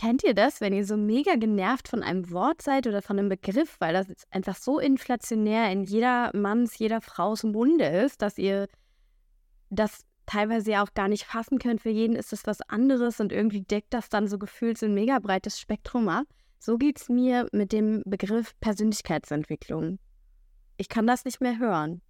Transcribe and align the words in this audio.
Kennt 0.00 0.24
ihr 0.24 0.32
das, 0.32 0.62
wenn 0.62 0.72
ihr 0.72 0.86
so 0.86 0.96
mega 0.96 1.34
genervt 1.34 1.86
von 1.86 2.02
einem 2.02 2.30
Wort 2.30 2.62
seid 2.62 2.86
oder 2.86 3.02
von 3.02 3.18
einem 3.18 3.28
Begriff, 3.28 3.76
weil 3.80 3.92
das 3.92 4.06
einfach 4.30 4.56
so 4.56 4.78
inflationär 4.78 5.70
in 5.70 5.84
jeder 5.84 6.34
Manns, 6.34 6.78
jeder 6.78 7.02
Frau's 7.02 7.42
Munde 7.42 7.84
ist, 7.84 8.22
dass 8.22 8.38
ihr 8.38 8.66
das 9.68 10.06
teilweise 10.24 10.70
ja 10.70 10.82
auch 10.82 10.94
gar 10.94 11.08
nicht 11.08 11.24
fassen 11.24 11.58
könnt. 11.58 11.82
Für 11.82 11.90
jeden 11.90 12.16
ist 12.16 12.32
es 12.32 12.46
was 12.46 12.62
anderes 12.62 13.20
und 13.20 13.30
irgendwie 13.30 13.60
deckt 13.60 13.92
das 13.92 14.08
dann 14.08 14.26
so 14.26 14.38
gefühlt 14.38 14.78
so 14.78 14.86
ein 14.86 14.94
mega 14.94 15.18
breites 15.18 15.60
Spektrum 15.60 16.08
ab. 16.08 16.24
So 16.58 16.78
geht 16.78 16.98
es 16.98 17.10
mir 17.10 17.46
mit 17.52 17.70
dem 17.70 18.02
Begriff 18.06 18.58
Persönlichkeitsentwicklung. 18.60 19.98
Ich 20.78 20.88
kann 20.88 21.06
das 21.06 21.26
nicht 21.26 21.42
mehr 21.42 21.58
hören. 21.58 22.00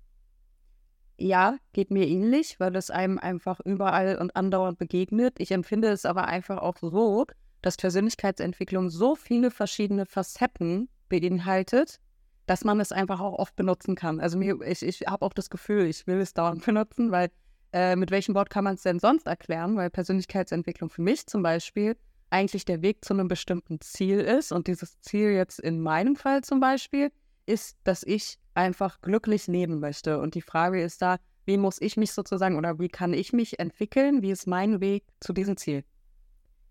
Ja, 1.19 1.57
geht 1.73 1.91
mir 1.91 2.07
ähnlich, 2.07 2.61
weil 2.61 2.77
es 2.77 2.89
einem 2.93 3.19
einfach 3.19 3.59
überall 3.59 4.17
und 4.17 4.37
andauernd 4.37 4.79
begegnet. 4.79 5.35
Ich 5.39 5.51
empfinde 5.51 5.89
es 5.89 6.07
aber 6.07 6.27
einfach 6.27 6.59
auch 6.59 6.77
so, 6.79 7.27
dass 7.63 7.77
Persönlichkeitsentwicklung 7.77 8.91
so 8.91 9.15
viele 9.15 9.51
verschiedene 9.51 10.07
Facetten 10.07 10.89
beinhaltet, 11.09 12.01
dass 12.47 12.65
man 12.65 12.81
es 12.81 12.93
einfach 12.93 13.21
auch 13.21 13.39
oft 13.39 13.55
benutzen 13.57 13.95
kann. 13.95 14.21
Also 14.21 14.39
mir, 14.39 14.61
ich, 14.63 14.83
ich 14.83 15.03
habe 15.07 15.25
auch 15.25 15.33
das 15.33 15.51
Gefühl, 15.51 15.87
ich 15.87 16.07
will 16.07 16.21
es 16.21 16.35
dauernd 16.35 16.65
benutzen, 16.65 17.11
weil 17.11 17.31
äh, 17.73 17.97
mit 17.97 18.11
welchem 18.11 18.35
Wort 18.35 18.51
kann 18.51 18.65
man 18.65 18.75
es 18.75 18.83
denn 18.83 18.99
sonst 18.99 19.27
erklären? 19.27 19.77
Weil 19.77 19.91
Persönlichkeitsentwicklung 19.91 20.91
für 20.91 21.03
mich 21.03 21.27
zum 21.27 21.43
Beispiel 21.43 21.97
eigentlich 22.31 22.65
der 22.65 22.83
Weg 22.83 23.05
zu 23.05 23.15
einem 23.15 23.29
bestimmten 23.29 23.81
Ziel 23.81 24.21
ist. 24.21 24.53
Und 24.53 24.67
dieses 24.67 24.99
Ziel 25.01 25.31
jetzt 25.31 25.61
in 25.61 25.81
meinem 25.81 26.17
Fall 26.17 26.43
zum 26.43 26.61
Beispiel 26.61 27.13
ist, 27.47 27.77
dass 27.85 28.03
ich 28.03 28.39
einfach 28.55 29.01
glücklich 29.01 29.47
leben 29.47 29.81
möchte. 29.81 30.21
Und 30.21 30.35
die 30.35 30.43
Frage 30.43 30.83
ist 30.83 31.03
da, 31.03 31.19
wie 31.45 31.57
muss 31.57 31.81
ich 31.81 31.97
mich 31.97 32.13
sozusagen 32.13 32.57
oder 32.57 32.79
wie 32.79 32.89
kann 32.89 33.13
ich 33.13 33.33
mich 33.33 33.59
entwickeln? 33.59 34.23
Wie 34.23 34.31
ist 34.31 34.47
mein 34.47 34.81
Weg 34.81 35.05
zu 35.21 35.33
diesem 35.33 35.57
Ziel? 35.57 35.85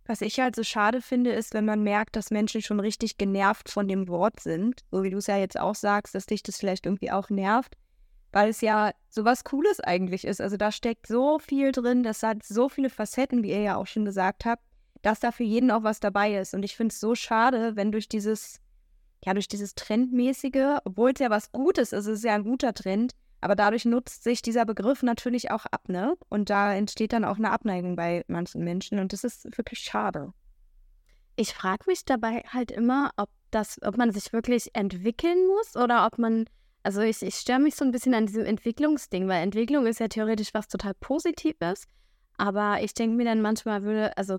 Was 0.09 0.21
ich 0.21 0.39
halt 0.39 0.55
so 0.55 0.63
schade 0.63 1.03
finde, 1.03 1.31
ist, 1.31 1.53
wenn 1.53 1.65
man 1.65 1.83
merkt, 1.83 2.15
dass 2.15 2.31
Menschen 2.31 2.63
schon 2.63 2.79
richtig 2.79 3.19
genervt 3.19 3.69
von 3.69 3.88
dem 3.88 4.07
Wort 4.07 4.39
sind, 4.39 4.83
so 4.89 5.03
wie 5.03 5.11
du 5.11 5.17
es 5.17 5.27
ja 5.27 5.38
jetzt 5.38 5.59
auch 5.59 5.75
sagst, 5.75 6.15
dass 6.15 6.25
dich 6.25 6.41
das 6.41 6.57
vielleicht 6.57 6.88
irgendwie 6.88 7.11
auch 7.11 7.29
nervt, 7.29 7.77
weil 8.31 8.49
es 8.49 8.59
ja 8.61 8.91
so 9.11 9.23
was 9.23 9.43
Cooles 9.43 9.80
eigentlich 9.80 10.25
ist. 10.25 10.41
Also 10.41 10.57
da 10.57 10.71
steckt 10.71 11.05
so 11.05 11.37
viel 11.37 11.71
drin, 11.71 12.02
das 12.02 12.23
hat 12.23 12.41
so 12.41 12.69
viele 12.69 12.89
Facetten, 12.89 13.43
wie 13.43 13.52
ihr 13.52 13.61
ja 13.61 13.75
auch 13.75 13.85
schon 13.85 14.03
gesagt 14.03 14.45
habt, 14.45 14.63
dass 15.03 15.19
da 15.19 15.31
für 15.31 15.43
jeden 15.43 15.69
auch 15.69 15.83
was 15.83 15.99
dabei 15.99 16.39
ist. 16.39 16.55
Und 16.55 16.65
ich 16.65 16.75
finde 16.75 16.91
es 16.91 16.99
so 16.99 17.13
schade, 17.13 17.75
wenn 17.75 17.91
durch 17.91 18.09
dieses, 18.09 18.59
ja, 19.23 19.35
durch 19.35 19.47
dieses 19.47 19.75
Trendmäßige, 19.75 20.80
obwohl 20.85 21.11
es 21.11 21.19
ja 21.19 21.30
was 21.30 21.52
Gutes 21.52 21.93
ist, 21.93 22.07
es 22.07 22.17
ist 22.17 22.23
ja 22.23 22.33
ein 22.33 22.45
guter 22.45 22.73
Trend, 22.73 23.13
aber 23.41 23.55
dadurch 23.55 23.85
nutzt 23.85 24.23
sich 24.23 24.41
dieser 24.41 24.65
Begriff 24.65 25.03
natürlich 25.03 25.51
auch 25.51 25.65
ab, 25.65 25.89
ne? 25.89 26.15
Und 26.29 26.49
da 26.49 26.73
entsteht 26.73 27.13
dann 27.13 27.25
auch 27.25 27.37
eine 27.37 27.51
Abneigung 27.51 27.95
bei 27.95 28.23
manchen 28.27 28.63
Menschen 28.63 28.99
und 28.99 29.13
das 29.13 29.23
ist 29.23 29.45
wirklich 29.57 29.79
schade. 29.79 30.33
Ich 31.35 31.53
frage 31.53 31.85
mich 31.87 32.03
dabei 32.05 32.43
halt 32.49 32.71
immer, 32.71 33.11
ob 33.15 33.29
das, 33.51 33.79
ob 33.83 33.97
man 33.97 34.11
sich 34.11 34.33
wirklich 34.33 34.75
entwickeln 34.75 35.47
muss 35.47 35.75
oder 35.75 36.05
ob 36.05 36.17
man 36.17 36.45
also 36.83 37.01
ich, 37.01 37.21
ich 37.21 37.35
störe 37.35 37.59
mich 37.59 37.75
so 37.75 37.83
ein 37.83 37.91
bisschen 37.91 38.14
an 38.14 38.25
diesem 38.25 38.45
Entwicklungsding, 38.45 39.27
weil 39.27 39.43
Entwicklung 39.43 39.85
ist 39.85 39.99
ja 39.99 40.08
theoretisch 40.08 40.53
was 40.53 40.67
total 40.67 40.93
Positives. 40.95 41.85
Aber 42.37 42.81
ich 42.81 42.93
denke 42.93 43.17
mir 43.17 43.25
dann 43.25 43.41
manchmal 43.41 43.83
würde, 43.83 44.17
also 44.17 44.37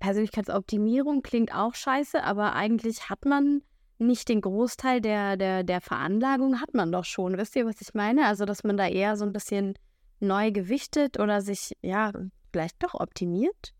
Persönlichkeitsoptimierung 0.00 1.22
klingt 1.22 1.54
auch 1.54 1.74
scheiße, 1.74 2.22
aber 2.22 2.54
eigentlich 2.54 3.08
hat 3.08 3.24
man 3.24 3.62
nicht 3.98 4.28
den 4.28 4.40
Großteil 4.40 5.00
der, 5.00 5.36
der, 5.36 5.64
der 5.64 5.80
Veranlagung, 5.80 6.60
hat 6.60 6.74
man 6.74 6.92
doch 6.92 7.04
schon. 7.04 7.38
Wisst 7.38 7.56
ihr, 7.56 7.66
was 7.66 7.80
ich 7.80 7.94
meine? 7.94 8.26
Also, 8.26 8.44
dass 8.44 8.64
man 8.64 8.76
da 8.76 8.86
eher 8.86 9.16
so 9.16 9.24
ein 9.24 9.32
bisschen 9.32 9.74
neu 10.20 10.50
gewichtet 10.50 11.18
oder 11.18 11.40
sich, 11.40 11.72
ja, 11.82 12.12
vielleicht 12.52 12.82
doch 12.82 12.94
optimiert? 12.94 13.74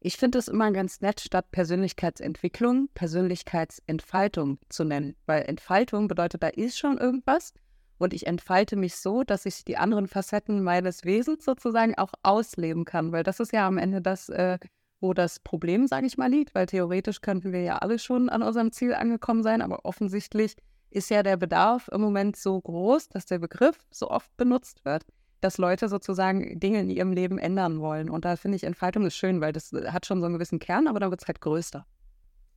Ich 0.00 0.16
finde 0.16 0.38
es 0.38 0.48
immer 0.48 0.70
ganz 0.72 1.00
nett, 1.00 1.20
statt 1.20 1.50
Persönlichkeitsentwicklung 1.50 2.88
Persönlichkeitsentfaltung 2.94 4.58
zu 4.68 4.84
nennen, 4.84 5.16
weil 5.26 5.42
Entfaltung 5.42 6.06
bedeutet, 6.06 6.42
da 6.42 6.48
ist 6.48 6.78
schon 6.78 6.98
irgendwas 6.98 7.52
und 7.98 8.12
ich 8.12 8.26
entfalte 8.26 8.76
mich 8.76 8.96
so, 8.96 9.22
dass 9.22 9.46
ich 9.46 9.64
die 9.64 9.78
anderen 9.78 10.06
Facetten 10.06 10.62
meines 10.62 11.04
Wesens 11.04 11.44
sozusagen 11.44 11.96
auch 11.96 12.12
ausleben 12.22 12.84
kann, 12.84 13.12
weil 13.12 13.22
das 13.22 13.40
ist 13.40 13.52
ja 13.52 13.66
am 13.66 13.78
Ende 13.78 14.02
das, 14.02 14.28
äh, 14.28 14.58
wo 15.00 15.12
das 15.14 15.40
Problem, 15.40 15.86
sage 15.86 16.06
ich 16.06 16.16
mal, 16.16 16.30
liegt, 16.30 16.54
weil 16.54 16.66
theoretisch 16.66 17.20
könnten 17.20 17.52
wir 17.52 17.62
ja 17.62 17.78
alle 17.78 17.98
schon 17.98 18.28
an 18.28 18.42
unserem 18.42 18.72
Ziel 18.72 18.94
angekommen 18.94 19.42
sein, 19.42 19.62
aber 19.62 19.84
offensichtlich 19.84 20.56
ist 20.90 21.10
ja 21.10 21.22
der 21.22 21.36
Bedarf 21.36 21.88
im 21.88 22.00
Moment 22.00 22.36
so 22.36 22.60
groß, 22.60 23.08
dass 23.08 23.26
der 23.26 23.38
Begriff 23.38 23.78
so 23.90 24.10
oft 24.10 24.34
benutzt 24.36 24.84
wird 24.84 25.04
dass 25.40 25.58
Leute 25.58 25.88
sozusagen 25.88 26.58
Dinge 26.58 26.80
in 26.80 26.90
ihrem 26.90 27.12
Leben 27.12 27.38
ändern 27.38 27.80
wollen. 27.80 28.10
Und 28.10 28.24
da 28.24 28.36
finde 28.36 28.56
ich, 28.56 28.64
Entfaltung 28.64 29.06
ist 29.06 29.16
schön, 29.16 29.40
weil 29.40 29.52
das 29.52 29.72
äh, 29.72 29.90
hat 29.90 30.06
schon 30.06 30.20
so 30.20 30.26
einen 30.26 30.34
gewissen 30.34 30.58
Kern, 30.58 30.88
aber 30.88 31.00
dann 31.00 31.10
wird 31.10 31.22
es 31.22 31.28
halt 31.28 31.40
größer. 31.40 31.86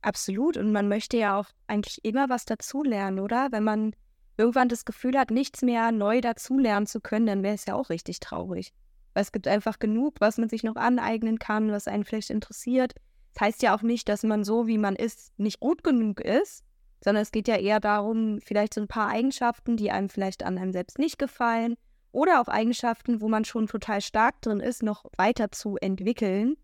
Absolut. 0.02 0.56
Und 0.56 0.72
man 0.72 0.88
möchte 0.88 1.16
ja 1.16 1.38
auch 1.38 1.46
eigentlich 1.66 2.04
immer 2.04 2.28
was 2.28 2.46
dazulernen, 2.46 3.20
oder? 3.20 3.48
Wenn 3.50 3.64
man 3.64 3.94
irgendwann 4.36 4.68
das 4.68 4.84
Gefühl 4.84 5.18
hat, 5.18 5.30
nichts 5.30 5.62
mehr 5.62 5.92
neu 5.92 6.20
dazulernen 6.20 6.86
zu 6.86 7.00
können, 7.00 7.26
dann 7.26 7.42
wäre 7.42 7.54
es 7.54 7.66
ja 7.66 7.74
auch 7.74 7.90
richtig 7.90 8.20
traurig. 8.20 8.72
Weil 9.14 9.22
es 9.22 9.32
gibt 9.32 9.48
einfach 9.48 9.78
genug, 9.78 10.16
was 10.20 10.38
man 10.38 10.48
sich 10.48 10.62
noch 10.62 10.76
aneignen 10.76 11.38
kann, 11.38 11.72
was 11.72 11.88
einen 11.88 12.04
vielleicht 12.04 12.30
interessiert. 12.30 12.94
Das 13.34 13.42
heißt 13.42 13.62
ja 13.62 13.76
auch 13.76 13.82
nicht, 13.82 14.08
dass 14.08 14.22
man 14.22 14.44
so, 14.44 14.66
wie 14.66 14.78
man 14.78 14.96
ist, 14.96 15.32
nicht 15.38 15.60
gut 15.60 15.84
genug 15.84 16.20
ist, 16.20 16.64
sondern 17.02 17.22
es 17.22 17.32
geht 17.32 17.48
ja 17.48 17.56
eher 17.56 17.80
darum, 17.80 18.40
vielleicht 18.40 18.74
so 18.74 18.80
ein 18.80 18.88
paar 18.88 19.08
Eigenschaften, 19.08 19.76
die 19.76 19.90
einem 19.90 20.08
vielleicht 20.08 20.42
an 20.42 20.58
einem 20.58 20.72
selbst 20.72 20.98
nicht 20.98 21.18
gefallen, 21.18 21.76
oder 22.12 22.40
auch 22.40 22.48
Eigenschaften, 22.48 23.20
wo 23.20 23.28
man 23.28 23.44
schon 23.44 23.66
total 23.66 24.00
stark 24.00 24.42
drin 24.42 24.60
ist, 24.60 24.82
noch 24.82 25.04
weiter 25.16 25.52
zu 25.52 25.76
entwickeln. 25.76 26.56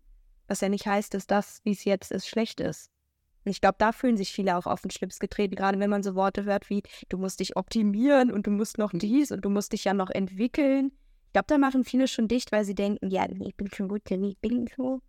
Was 0.47 0.61
ja 0.61 0.69
nicht 0.69 0.87
heißt, 0.87 1.13
dass 1.13 1.27
das, 1.27 1.61
wie 1.63 1.71
es 1.71 1.83
jetzt 1.83 2.11
ist, 2.11 2.27
schlecht 2.27 2.59
ist. 2.59 2.89
Und 3.45 3.51
ich 3.51 3.61
glaube, 3.61 3.77
da 3.79 3.93
fühlen 3.93 4.17
sich 4.17 4.33
viele 4.33 4.57
auch 4.57 4.65
auf 4.65 4.81
den 4.81 4.91
Schlips 4.91 5.19
getreten, 5.19 5.55
gerade 5.55 5.79
wenn 5.79 5.89
man 5.89 6.03
so 6.03 6.15
Worte 6.15 6.43
hört 6.43 6.69
wie, 6.69 6.83
du 7.07 7.17
musst 7.17 7.39
dich 7.39 7.55
optimieren 7.55 8.31
und 8.31 8.45
du 8.45 8.51
musst 8.51 8.77
noch 8.77 8.91
dies 8.93 9.31
und 9.31 9.45
du 9.45 9.49
musst 9.49 9.71
dich 9.71 9.85
ja 9.85 9.93
noch 9.93 10.09
entwickeln. 10.09 10.91
Ich 11.37 11.39
glaube, 11.45 11.53
da 11.53 11.57
machen 11.59 11.83
viele 11.83 12.07
schon 12.07 12.27
dicht, 12.27 12.51
weil 12.51 12.65
sie 12.65 12.73
denken, 12.73 13.11
ja, 13.11 13.27
ich 13.29 13.55
bin 13.55 13.69
schon 13.71 13.87
gut, 13.87 14.01
ich 14.09 14.37
bin 14.39 14.67
so. 14.75 15.01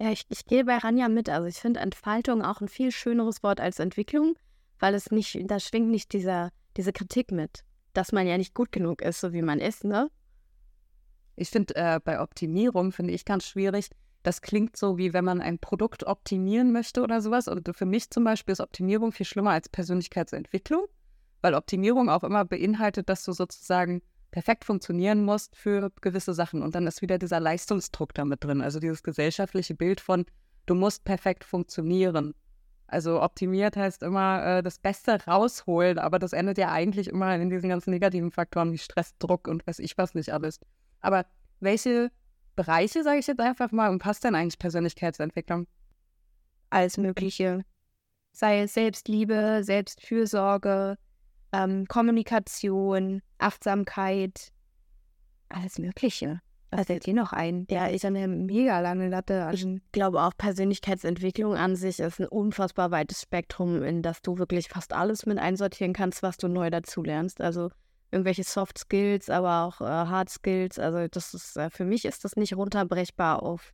Ja, 0.00 0.10
ich, 0.10 0.24
ich 0.30 0.46
gehe 0.46 0.64
bei 0.64 0.78
Ranja 0.78 1.10
mit. 1.10 1.28
Also 1.28 1.46
ich 1.46 1.56
finde 1.56 1.80
Entfaltung 1.80 2.40
auch 2.40 2.62
ein 2.62 2.68
viel 2.68 2.90
schöneres 2.90 3.42
Wort 3.42 3.60
als 3.60 3.78
Entwicklung, 3.78 4.36
weil 4.78 4.94
es 4.94 5.10
nicht, 5.10 5.38
da 5.44 5.60
schwingt 5.60 5.90
nicht 5.90 6.14
dieser, 6.14 6.50
diese 6.78 6.94
Kritik 6.94 7.30
mit 7.30 7.62
dass 7.94 8.12
man 8.12 8.26
ja 8.26 8.36
nicht 8.36 8.54
gut 8.54 8.72
genug 8.72 9.02
ist, 9.02 9.20
so 9.20 9.32
wie 9.32 9.42
man 9.42 9.60
ist, 9.60 9.84
ne? 9.84 10.10
Ich 11.36 11.50
finde, 11.50 11.74
äh, 11.76 12.00
bei 12.02 12.20
Optimierung 12.20 12.92
finde 12.92 13.12
ich 13.12 13.24
ganz 13.24 13.46
schwierig. 13.46 13.90
Das 14.22 14.40
klingt 14.40 14.76
so, 14.76 14.98
wie 14.98 15.12
wenn 15.12 15.24
man 15.24 15.40
ein 15.40 15.58
Produkt 15.58 16.04
optimieren 16.04 16.72
möchte 16.72 17.02
oder 17.02 17.20
sowas. 17.20 17.48
Und 17.48 17.68
für 17.76 17.86
mich 17.86 18.10
zum 18.10 18.24
Beispiel 18.24 18.52
ist 18.52 18.60
Optimierung 18.60 19.12
viel 19.12 19.26
schlimmer 19.26 19.50
als 19.50 19.68
Persönlichkeitsentwicklung, 19.68 20.86
weil 21.40 21.54
Optimierung 21.54 22.08
auch 22.08 22.24
immer 22.24 22.44
beinhaltet, 22.44 23.08
dass 23.08 23.24
du 23.24 23.32
sozusagen 23.32 24.02
perfekt 24.34 24.64
funktionieren 24.64 25.24
musst 25.24 25.54
für 25.54 25.92
gewisse 26.00 26.34
Sachen. 26.34 26.60
Und 26.60 26.74
dann 26.74 26.88
ist 26.88 27.02
wieder 27.02 27.18
dieser 27.18 27.38
Leistungsdruck 27.38 28.14
damit 28.14 28.42
drin. 28.42 28.62
Also 28.62 28.80
dieses 28.80 29.04
gesellschaftliche 29.04 29.76
Bild 29.76 30.00
von, 30.00 30.26
du 30.66 30.74
musst 30.74 31.04
perfekt 31.04 31.44
funktionieren. 31.44 32.34
Also 32.88 33.22
optimiert 33.22 33.76
heißt 33.76 34.02
immer 34.02 34.44
äh, 34.44 34.62
das 34.64 34.80
Beste 34.80 35.24
rausholen, 35.24 36.00
aber 36.00 36.18
das 36.18 36.32
endet 36.32 36.58
ja 36.58 36.72
eigentlich 36.72 37.06
immer 37.06 37.36
in 37.36 37.48
diesen 37.48 37.68
ganzen 37.68 37.90
negativen 37.90 38.32
Faktoren 38.32 38.72
wie 38.72 38.78
Stress, 38.78 39.16
Druck 39.18 39.46
und 39.46 39.64
weiß 39.68 39.78
ich 39.78 39.96
was 39.98 40.14
nicht 40.14 40.32
alles. 40.32 40.58
Aber 41.00 41.26
welche 41.60 42.10
Bereiche, 42.56 43.04
sage 43.04 43.20
ich 43.20 43.28
jetzt 43.28 43.40
einfach 43.40 43.70
mal, 43.70 43.88
umfasst 43.88 44.24
denn 44.24 44.34
eigentlich 44.34 44.58
Persönlichkeitsentwicklung? 44.58 45.68
Alles 46.70 46.98
Mögliche. 46.98 47.64
Sei 48.32 48.62
es 48.62 48.74
Selbstliebe, 48.74 49.60
Selbstfürsorge, 49.62 50.98
ähm, 51.54 51.86
Kommunikation, 51.86 53.22
Achtsamkeit, 53.38 54.48
alles 55.48 55.78
Mögliche. 55.78 56.40
Was 56.70 56.86
fällt 56.86 57.06
dir 57.06 57.14
noch 57.14 57.32
ein? 57.32 57.66
Ja, 57.70 57.88
ich 57.88 58.04
habe 58.04 58.16
eine 58.18 58.26
mega 58.26 58.80
lange 58.80 59.08
Latte. 59.08 59.48
Ich 59.52 59.64
glaube 59.92 60.20
auch, 60.20 60.32
Persönlichkeitsentwicklung 60.36 61.54
an 61.54 61.76
sich 61.76 62.00
ist 62.00 62.20
ein 62.20 62.26
unfassbar 62.26 62.90
weites 62.90 63.22
Spektrum, 63.22 63.82
in 63.84 64.02
das 64.02 64.22
du 64.22 64.38
wirklich 64.38 64.68
fast 64.68 64.92
alles 64.92 65.24
mit 65.24 65.38
einsortieren 65.38 65.92
kannst, 65.92 66.24
was 66.24 66.36
du 66.36 66.48
neu 66.48 66.70
dazulernst. 66.70 67.40
Also 67.40 67.70
irgendwelche 68.10 68.42
Soft 68.42 68.78
Skills, 68.78 69.30
aber 69.30 69.64
auch 69.64 69.80
äh, 69.80 69.84
Hard 69.84 70.30
Skills. 70.30 70.80
Also 70.80 71.06
das 71.06 71.32
ist, 71.32 71.56
äh, 71.56 71.70
für 71.70 71.84
mich 71.84 72.04
ist 72.04 72.24
das 72.24 72.34
nicht 72.34 72.56
runterbrechbar 72.56 73.42
auf 73.42 73.72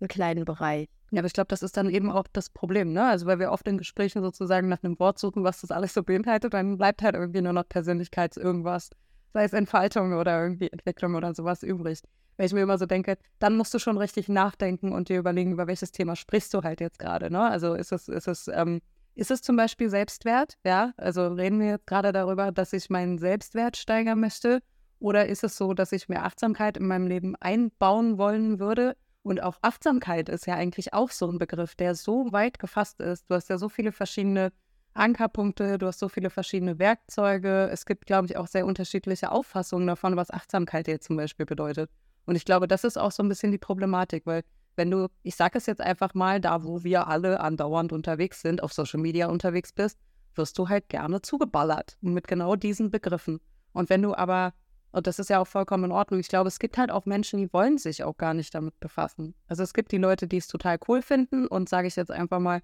einen 0.00 0.08
kleinen 0.08 0.44
Bereich. 0.44 0.88
Ja, 1.10 1.20
aber 1.20 1.26
ich 1.26 1.32
glaube, 1.32 1.48
das 1.48 1.62
ist 1.62 1.76
dann 1.76 1.88
eben 1.88 2.10
auch 2.10 2.26
das 2.32 2.50
Problem, 2.50 2.92
ne? 2.92 3.06
Also 3.06 3.26
weil 3.26 3.38
wir 3.38 3.50
oft 3.50 3.66
in 3.66 3.78
Gesprächen 3.78 4.22
sozusagen 4.22 4.68
nach 4.68 4.82
einem 4.82 4.98
Wort 4.98 5.18
suchen, 5.18 5.44
was 5.44 5.62
das 5.62 5.70
alles 5.70 5.94
so 5.94 6.02
beinhaltet, 6.02 6.52
dann 6.54 6.76
bleibt 6.76 7.02
halt 7.02 7.14
irgendwie 7.14 7.40
nur 7.40 7.54
noch 7.54 7.68
Persönlichkeits 7.68 8.36
irgendwas 8.36 8.90
sei 9.32 9.44
es 9.44 9.52
Entfaltung 9.52 10.14
oder 10.14 10.42
irgendwie 10.42 10.70
Entwicklung 10.70 11.14
oder 11.14 11.34
sowas 11.34 11.62
übrig. 11.62 12.00
Weil 12.36 12.46
ich 12.46 12.52
mir 12.52 12.62
immer 12.62 12.78
so 12.78 12.86
denke, 12.86 13.18
dann 13.38 13.56
musst 13.56 13.74
du 13.74 13.78
schon 13.78 13.98
richtig 13.98 14.28
nachdenken 14.28 14.92
und 14.92 15.08
dir 15.08 15.18
überlegen, 15.18 15.52
über 15.52 15.66
welches 15.66 15.92
Thema 15.92 16.14
sprichst 16.14 16.54
du 16.54 16.62
halt 16.62 16.80
jetzt 16.80 16.98
gerade. 16.98 17.30
Ne? 17.30 17.42
Also 17.42 17.74
ist 17.74 17.92
es, 17.92 18.08
ist 18.08 18.28
es, 18.28 18.48
ähm, 18.48 18.80
ist 19.14 19.30
es 19.30 19.42
zum 19.42 19.56
Beispiel 19.56 19.90
Selbstwert? 19.90 20.54
Ja, 20.64 20.92
also 20.96 21.26
reden 21.28 21.58
wir 21.58 21.68
jetzt 21.68 21.86
gerade 21.86 22.12
darüber, 22.12 22.52
dass 22.52 22.72
ich 22.72 22.90
meinen 22.90 23.18
Selbstwert 23.18 23.76
steigern 23.76 24.20
möchte? 24.20 24.60
Oder 25.00 25.26
ist 25.26 25.44
es 25.44 25.56
so, 25.56 25.74
dass 25.74 25.92
ich 25.92 26.08
mehr 26.08 26.24
Achtsamkeit 26.24 26.76
in 26.76 26.86
meinem 26.86 27.06
Leben 27.06 27.34
einbauen 27.36 28.18
wollen 28.18 28.58
würde? 28.58 28.96
Und 29.22 29.42
auch 29.42 29.58
Achtsamkeit 29.62 30.28
ist 30.28 30.46
ja 30.46 30.54
eigentlich 30.54 30.94
auch 30.94 31.10
so 31.10 31.30
ein 31.30 31.38
Begriff, 31.38 31.74
der 31.74 31.94
so 31.94 32.32
weit 32.32 32.58
gefasst 32.58 33.00
ist. 33.00 33.28
Du 33.28 33.34
hast 33.34 33.48
ja 33.50 33.58
so 33.58 33.68
viele 33.68 33.92
verschiedene 33.92 34.52
Ankerpunkte, 34.94 35.78
du 35.78 35.86
hast 35.86 35.98
so 35.98 36.08
viele 36.08 36.30
verschiedene 36.30 36.78
Werkzeuge. 36.78 37.68
Es 37.70 37.86
gibt, 37.86 38.06
glaube 38.06 38.26
ich, 38.26 38.36
auch 38.36 38.46
sehr 38.46 38.66
unterschiedliche 38.66 39.30
Auffassungen 39.30 39.86
davon, 39.86 40.16
was 40.16 40.30
Achtsamkeit 40.30 40.88
jetzt 40.88 41.06
zum 41.06 41.16
Beispiel 41.16 41.46
bedeutet. 41.46 41.90
Und 42.26 42.36
ich 42.36 42.44
glaube, 42.44 42.68
das 42.68 42.84
ist 42.84 42.98
auch 42.98 43.12
so 43.12 43.22
ein 43.22 43.28
bisschen 43.28 43.52
die 43.52 43.58
Problematik, 43.58 44.26
weil 44.26 44.42
wenn 44.76 44.90
du, 44.90 45.08
ich 45.22 45.34
sage 45.34 45.58
es 45.58 45.66
jetzt 45.66 45.80
einfach 45.80 46.14
mal, 46.14 46.40
da 46.40 46.64
wo 46.64 46.84
wir 46.84 47.08
alle 47.08 47.40
andauernd 47.40 47.92
unterwegs 47.92 48.40
sind, 48.42 48.62
auf 48.62 48.72
Social 48.72 49.00
Media 49.00 49.26
unterwegs 49.26 49.72
bist, 49.72 49.98
wirst 50.34 50.58
du 50.58 50.68
halt 50.68 50.88
gerne 50.88 51.20
zugeballert 51.20 51.96
mit 52.00 52.28
genau 52.28 52.54
diesen 52.56 52.90
Begriffen. 52.90 53.40
Und 53.72 53.90
wenn 53.90 54.02
du 54.02 54.14
aber, 54.14 54.54
und 54.92 55.06
das 55.06 55.18
ist 55.18 55.30
ja 55.30 55.40
auch 55.40 55.46
vollkommen 55.46 55.84
in 55.84 55.92
Ordnung, 55.92 56.20
ich 56.20 56.28
glaube, 56.28 56.48
es 56.48 56.58
gibt 56.58 56.78
halt 56.78 56.90
auch 56.90 57.04
Menschen, 57.04 57.38
die 57.38 57.52
wollen 57.52 57.78
sich 57.78 58.04
auch 58.04 58.16
gar 58.16 58.34
nicht 58.34 58.54
damit 58.54 58.78
befassen. 58.80 59.34
Also 59.46 59.62
es 59.62 59.74
gibt 59.74 59.92
die 59.92 59.98
Leute, 59.98 60.26
die 60.26 60.38
es 60.38 60.48
total 60.48 60.78
cool 60.88 61.02
finden 61.02 61.46
und 61.46 61.68
sage 61.68 61.88
ich 61.88 61.96
jetzt 61.96 62.10
einfach 62.10 62.40
mal, 62.40 62.62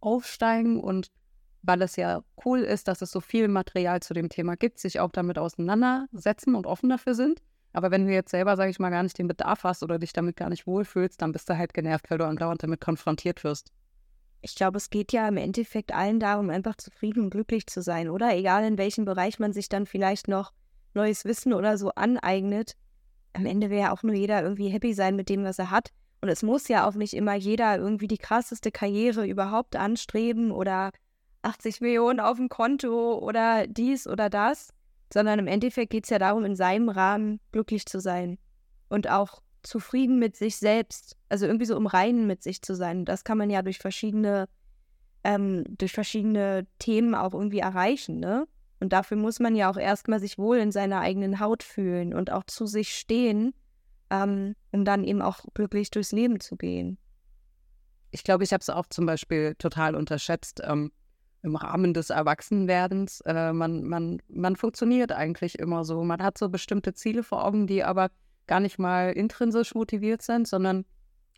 aufsteigen 0.00 0.80
und 0.80 1.10
weil 1.62 1.82
es 1.82 1.96
ja 1.96 2.22
cool 2.44 2.60
ist, 2.60 2.88
dass 2.88 3.02
es 3.02 3.10
so 3.10 3.20
viel 3.20 3.48
Material 3.48 4.00
zu 4.00 4.14
dem 4.14 4.30
Thema 4.30 4.56
gibt, 4.56 4.78
sich 4.78 4.98
auch 4.98 5.10
damit 5.10 5.38
auseinandersetzen 5.38 6.54
und 6.54 6.66
offen 6.66 6.88
dafür 6.88 7.14
sind. 7.14 7.42
Aber 7.72 7.90
wenn 7.90 8.06
du 8.06 8.12
jetzt 8.12 8.30
selber, 8.30 8.56
sage 8.56 8.70
ich 8.70 8.78
mal, 8.78 8.90
gar 8.90 9.02
nicht 9.02 9.18
den 9.18 9.28
Bedarf 9.28 9.62
hast 9.62 9.82
oder 9.82 9.98
dich 9.98 10.12
damit 10.12 10.36
gar 10.36 10.48
nicht 10.48 10.66
wohlfühlst, 10.66 11.20
dann 11.22 11.32
bist 11.32 11.48
du 11.48 11.56
halt 11.56 11.74
genervt, 11.74 12.10
weil 12.10 12.18
du 12.18 12.26
andauernd 12.26 12.62
damit 12.62 12.80
konfrontiert 12.80 13.44
wirst. 13.44 13.72
Ich 14.42 14.54
glaube, 14.54 14.78
es 14.78 14.90
geht 14.90 15.12
ja 15.12 15.28
im 15.28 15.36
Endeffekt 15.36 15.92
allen 15.94 16.18
darum, 16.18 16.50
einfach 16.50 16.76
zufrieden 16.76 17.24
und 17.24 17.30
glücklich 17.30 17.66
zu 17.66 17.82
sein, 17.82 18.08
oder? 18.08 18.34
Egal 18.34 18.64
in 18.64 18.78
welchem 18.78 19.04
Bereich 19.04 19.38
man 19.38 19.52
sich 19.52 19.68
dann 19.68 19.86
vielleicht 19.86 20.28
noch 20.28 20.52
neues 20.94 21.24
Wissen 21.24 21.52
oder 21.52 21.78
so 21.78 21.90
aneignet. 21.90 22.74
Am 23.32 23.46
Ende 23.46 23.70
will 23.70 23.78
ja 23.78 23.92
auch 23.92 24.02
nur 24.02 24.14
jeder 24.14 24.42
irgendwie 24.42 24.68
happy 24.68 24.92
sein 24.92 25.16
mit 25.16 25.28
dem, 25.28 25.44
was 25.44 25.58
er 25.58 25.70
hat. 25.70 25.90
Und 26.20 26.28
es 26.28 26.42
muss 26.42 26.68
ja 26.68 26.86
auch 26.86 26.94
nicht 26.94 27.14
immer 27.14 27.34
jeder 27.34 27.78
irgendwie 27.78 28.08
die 28.08 28.18
krasseste 28.18 28.70
Karriere 28.70 29.26
überhaupt 29.26 29.76
anstreben 29.76 30.50
oder 30.50 30.90
80 31.42 31.80
Millionen 31.80 32.20
auf 32.20 32.36
dem 32.36 32.48
Konto 32.48 33.18
oder 33.18 33.66
dies 33.66 34.06
oder 34.06 34.28
das, 34.28 34.70
sondern 35.12 35.38
im 35.38 35.46
Endeffekt 35.46 35.90
geht 35.90 36.04
es 36.04 36.10
ja 36.10 36.18
darum, 36.18 36.44
in 36.44 36.56
seinem 36.56 36.88
Rahmen 36.88 37.40
glücklich 37.52 37.86
zu 37.86 38.00
sein 38.00 38.38
und 38.88 39.08
auch 39.08 39.42
zufrieden 39.62 40.18
mit 40.18 40.36
sich 40.36 40.56
selbst, 40.56 41.16
also 41.28 41.46
irgendwie 41.46 41.66
so 41.66 41.76
im 41.76 41.86
Reinen 41.86 42.26
mit 42.26 42.42
sich 42.42 42.62
zu 42.62 42.74
sein. 42.74 43.04
Das 43.04 43.24
kann 43.24 43.38
man 43.38 43.50
ja 43.50 43.62
durch 43.62 43.78
verschiedene, 43.78 44.48
ähm, 45.24 45.64
durch 45.68 45.92
verschiedene 45.92 46.66
Themen 46.78 47.14
auch 47.14 47.34
irgendwie 47.34 47.58
erreichen, 47.58 48.20
ne? 48.20 48.46
Und 48.80 48.92
dafür 48.92 49.16
muss 49.16 49.40
man 49.40 49.54
ja 49.54 49.70
auch 49.70 49.76
erstmal 49.76 50.20
sich 50.20 50.38
wohl 50.38 50.58
in 50.58 50.72
seiner 50.72 51.00
eigenen 51.00 51.38
Haut 51.38 51.62
fühlen 51.62 52.14
und 52.14 52.32
auch 52.32 52.44
zu 52.44 52.66
sich 52.66 52.96
stehen, 52.96 53.54
ähm, 54.10 54.56
um 54.72 54.84
dann 54.84 55.04
eben 55.04 55.22
auch 55.22 55.40
glücklich 55.54 55.90
durchs 55.90 56.12
Leben 56.12 56.40
zu 56.40 56.56
gehen. 56.56 56.98
Ich 58.10 58.24
glaube, 58.24 58.42
ich 58.42 58.52
habe 58.52 58.62
es 58.62 58.70
auch 58.70 58.86
zum 58.86 59.06
Beispiel 59.06 59.54
total 59.56 59.94
unterschätzt. 59.94 60.62
Ähm, 60.64 60.90
im 61.42 61.56
Rahmen 61.56 61.94
des 61.94 62.10
Erwachsenwerdens. 62.10 63.20
Äh, 63.22 63.52
man, 63.52 63.84
man, 63.84 64.20
man 64.28 64.56
funktioniert 64.56 65.12
eigentlich 65.12 65.58
immer 65.58 65.84
so. 65.84 66.02
Man 66.04 66.22
hat 66.22 66.38
so 66.38 66.48
bestimmte 66.48 66.92
Ziele 66.92 67.22
vor 67.22 67.44
Augen, 67.44 67.66
die 67.66 67.82
aber 67.82 68.10
gar 68.46 68.60
nicht 68.60 68.78
mal 68.78 69.12
intrinsisch 69.12 69.74
motiviert 69.74 70.22
sind, 70.22 70.46
sondern 70.48 70.84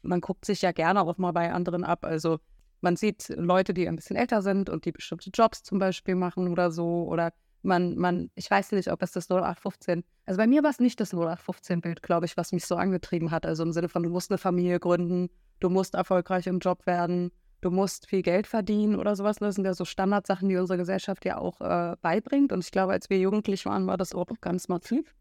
man 0.03 0.21
guckt 0.21 0.45
sich 0.45 0.63
ja 0.63 0.73
gerne 0.73 1.03
auch 1.03 1.19
mal 1.19 1.33
bei 1.33 1.53
anderen 1.53 1.85
ab. 1.85 2.05
Also 2.05 2.39
man 2.83 2.97
sieht 2.97 3.29
Leute, 3.31 3.73
die 3.73 3.89
ein 3.89 3.97
bisschen 3.97 4.17
älter 4.17 4.43
sind 4.43 4.69
und 4.69 4.85
die 4.85 4.93
bestimmte 4.93 5.31
Jobs 5.31 5.63
zum 5.63 5.79
Beispiel 5.79 6.15
machen 6.15 6.49
oder 6.49 6.71
so. 6.71 7.05
Oder 7.09 7.33
man, 7.63 7.97
man, 7.97 8.31
ich 8.35 8.51
weiß 8.51 8.73
nicht, 8.73 8.91
ob 8.91 9.03
es 9.03 9.13
das 9.13 9.31
0815, 9.31 10.05
also 10.27 10.39
bei 10.39 10.47
mir 10.47 10.63
war 10.63 10.71
es 10.71 10.81
nicht 10.81 11.01
das 11.01 11.15
0815-Bild, 11.15 12.03
glaube 12.03 12.27
ich, 12.27 12.37
was 12.37 12.53
mich 12.53 12.67
so 12.67 12.77
angetrieben 12.77 13.31
hat. 13.31 13.47
Also 13.47 13.63
im 13.63 13.73
Sinne 13.73 13.89
von, 13.89 14.03
du 14.03 14.11
musst 14.11 14.31
eine 14.31 14.39
Familie 14.39 14.81
gründen, 14.81 15.31
du 15.61 15.71
musst 15.71 15.95
erfolgreich 15.95 16.47
im 16.49 16.59
Job 16.59 16.87
werden, 16.87 17.31
du 17.61 17.71
musst 17.71 18.09
viel 18.09 18.23
Geld 18.23 18.47
verdienen 18.47 18.97
oder 18.97 19.17
sowas. 19.17 19.37
Das 19.37 19.55
sind 19.55 19.65
ja 19.65 19.75
so 19.75 19.85
Standardsachen, 19.85 20.49
die 20.49 20.57
unsere 20.57 20.77
Gesellschaft 20.77 21.25
ja 21.25 21.39
auch 21.39 21.61
äh, 21.61 21.97
beibringt. 22.03 22.53
Und 22.53 22.65
ich 22.65 22.73
glaube, 22.73 22.93
als 22.93 23.09
wir 23.11 23.19
jugendlich 23.19 23.65
waren, 23.65 23.87
war 23.87 23.97
das 23.97 24.15
auch 24.15 24.27
ganz 24.41 24.69
massiv. 24.69 25.15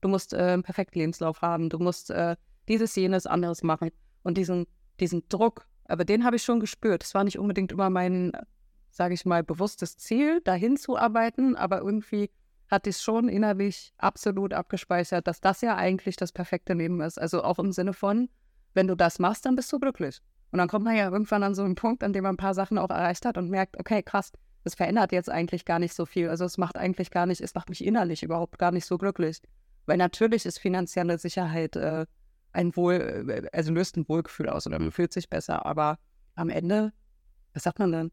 Du 0.00 0.08
musst 0.08 0.34
äh, 0.34 0.38
einen 0.38 0.62
perfekten 0.62 0.98
Lebenslauf 0.98 1.42
haben, 1.42 1.70
du 1.70 1.78
musst 1.78 2.10
äh, 2.10 2.36
dieses, 2.68 2.94
jenes, 2.96 3.26
anderes 3.26 3.62
machen. 3.62 3.90
Und 4.22 4.36
diesen, 4.36 4.66
diesen 5.00 5.28
Druck, 5.28 5.66
aber 5.86 6.04
den 6.04 6.24
habe 6.24 6.36
ich 6.36 6.42
schon 6.42 6.60
gespürt. 6.60 7.04
Es 7.04 7.14
war 7.14 7.24
nicht 7.24 7.38
unbedingt 7.38 7.72
immer 7.72 7.90
mein, 7.90 8.32
sage 8.90 9.14
ich 9.14 9.24
mal, 9.24 9.42
bewusstes 9.42 9.96
Ziel, 9.96 10.40
dahin 10.42 10.76
zu 10.76 10.96
arbeiten, 10.96 11.56
aber 11.56 11.78
irgendwie 11.80 12.30
hatte 12.70 12.90
ich 12.90 12.96
es 12.96 13.02
schon 13.02 13.28
innerlich 13.28 13.92
absolut 13.98 14.52
abgespeichert, 14.52 15.26
dass 15.26 15.40
das 15.40 15.60
ja 15.60 15.76
eigentlich 15.76 16.16
das 16.16 16.32
perfekte 16.32 16.72
Leben 16.72 17.00
ist. 17.00 17.20
Also 17.20 17.42
auch 17.42 17.58
im 17.58 17.72
Sinne 17.72 17.92
von, 17.92 18.28
wenn 18.72 18.86
du 18.86 18.96
das 18.96 19.18
machst, 19.18 19.46
dann 19.46 19.56
bist 19.56 19.72
du 19.72 19.78
glücklich. 19.78 20.20
Und 20.50 20.58
dann 20.58 20.68
kommt 20.68 20.84
man 20.84 20.96
ja 20.96 21.10
irgendwann 21.10 21.42
an 21.42 21.54
so 21.54 21.62
einen 21.62 21.74
Punkt, 21.74 22.02
an 22.04 22.12
dem 22.12 22.22
man 22.22 22.34
ein 22.34 22.38
paar 22.38 22.54
Sachen 22.54 22.78
auch 22.78 22.90
erreicht 22.90 23.24
hat 23.24 23.38
und 23.38 23.50
merkt, 23.50 23.78
okay, 23.78 24.02
krass, 24.02 24.32
das 24.62 24.74
verändert 24.74 25.12
jetzt 25.12 25.30
eigentlich 25.30 25.64
gar 25.64 25.78
nicht 25.78 25.94
so 25.94 26.06
viel. 26.06 26.28
Also 26.28 26.44
es 26.44 26.58
macht 26.58 26.76
eigentlich 26.76 27.10
gar 27.10 27.26
nicht, 27.26 27.40
es 27.40 27.54
macht 27.54 27.68
mich 27.68 27.84
innerlich 27.84 28.22
überhaupt 28.22 28.58
gar 28.58 28.70
nicht 28.70 28.86
so 28.86 28.96
glücklich. 28.96 29.40
Weil 29.86 29.98
natürlich 29.98 30.46
ist 30.46 30.58
finanzielle 30.58 31.18
Sicherheit 31.18 31.76
äh, 31.76 32.06
ein 32.54 32.74
Wohl, 32.76 32.94
äh, 33.28 33.48
also 33.52 33.72
löst 33.72 33.96
ein 33.96 34.08
Wohlgefühl 34.08 34.48
aus 34.48 34.66
oder 34.66 34.78
man 34.78 34.92
fühlt 34.92 35.12
sich 35.12 35.28
besser. 35.28 35.66
Aber 35.66 35.98
am 36.34 36.48
Ende, 36.48 36.92
was 37.52 37.64
sagt 37.64 37.78
man 37.78 37.92
dann? 37.92 38.12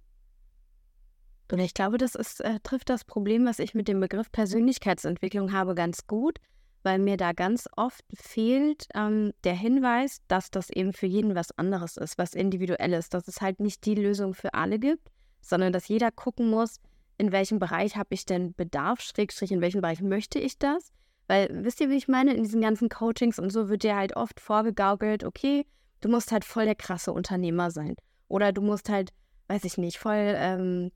Und 1.52 1.60
ich 1.60 1.74
glaube, 1.74 1.98
das 1.98 2.16
ist, 2.16 2.42
äh, 2.42 2.60
trifft 2.64 2.90
das 2.90 3.04
Problem, 3.04 3.46
was 3.46 3.60
ich 3.60 3.74
mit 3.74 3.88
dem 3.88 4.00
Begriff 4.00 4.32
Persönlichkeitsentwicklung 4.32 5.52
habe, 5.52 5.76
ganz 5.76 6.08
gut 6.08 6.40
weil 6.84 7.00
mir 7.00 7.18
da 7.18 7.34
ganz 7.34 7.68
oft 7.76 8.04
fehlt 8.14 8.88
ähm, 8.96 9.34
der 9.44 9.54
Hinweis, 9.54 10.22
dass 10.28 10.52
das 10.52 10.70
eben 10.70 10.94
für 10.94 11.06
jeden 11.06 11.36
was 11.36 11.58
anderes 11.58 11.98
ist, 11.98 12.18
was 12.18 12.34
individuell 12.34 12.94
ist, 12.94 13.14
dass 13.14 13.28
es 13.28 13.42
halt 13.42 13.60
nicht 13.60 13.86
die 13.86 13.96
Lösung 13.96 14.34
für 14.34 14.54
alle 14.54 14.80
gibt, 14.80 15.10
sondern 15.42 15.74
dass 15.74 15.88
jeder 15.88 16.12
gucken 16.12 16.50
muss, 16.50 16.80
in 17.18 17.32
welchem 17.32 17.60
Bereich 17.60 17.98
habe 17.98 18.14
ich 18.14 18.26
denn 18.26 18.54
Bedarf, 18.54 19.02
Schrägstrich, 19.02 19.52
in 19.52 19.62
welchem 19.62 19.82
Bereich 19.82 20.02
möchte 20.02 20.40
ich 20.40 20.58
das? 20.58 20.92
Weil, 21.32 21.48
wisst 21.64 21.80
ihr, 21.80 21.90
wie 21.90 21.96
ich 21.96 22.10
meine? 22.10 22.34
In 22.34 22.44
diesen 22.44 22.60
ganzen 22.60 22.90
Coachings 22.90 23.40
und 23.40 23.54
so 23.54 23.70
wird 23.70 23.84
dir 23.84 23.96
halt 23.96 24.18
oft 24.18 24.42
vorgegaukelt, 24.42 25.24
okay, 25.24 25.66
du 26.02 26.10
musst 26.10 26.34
halt 26.34 26.44
voll 26.44 26.66
der 26.66 26.76
krasse 26.76 27.14
Unternehmer 27.14 27.72
sein. 27.72 27.96
Oder 28.28 28.52
du 28.52 28.62
musst 28.62 28.90
halt, 28.90 29.12
weiß 29.48 29.64
ich 29.64 29.78
nicht, 29.78 29.98
voll 29.98 30.36
ähm, 30.36 30.92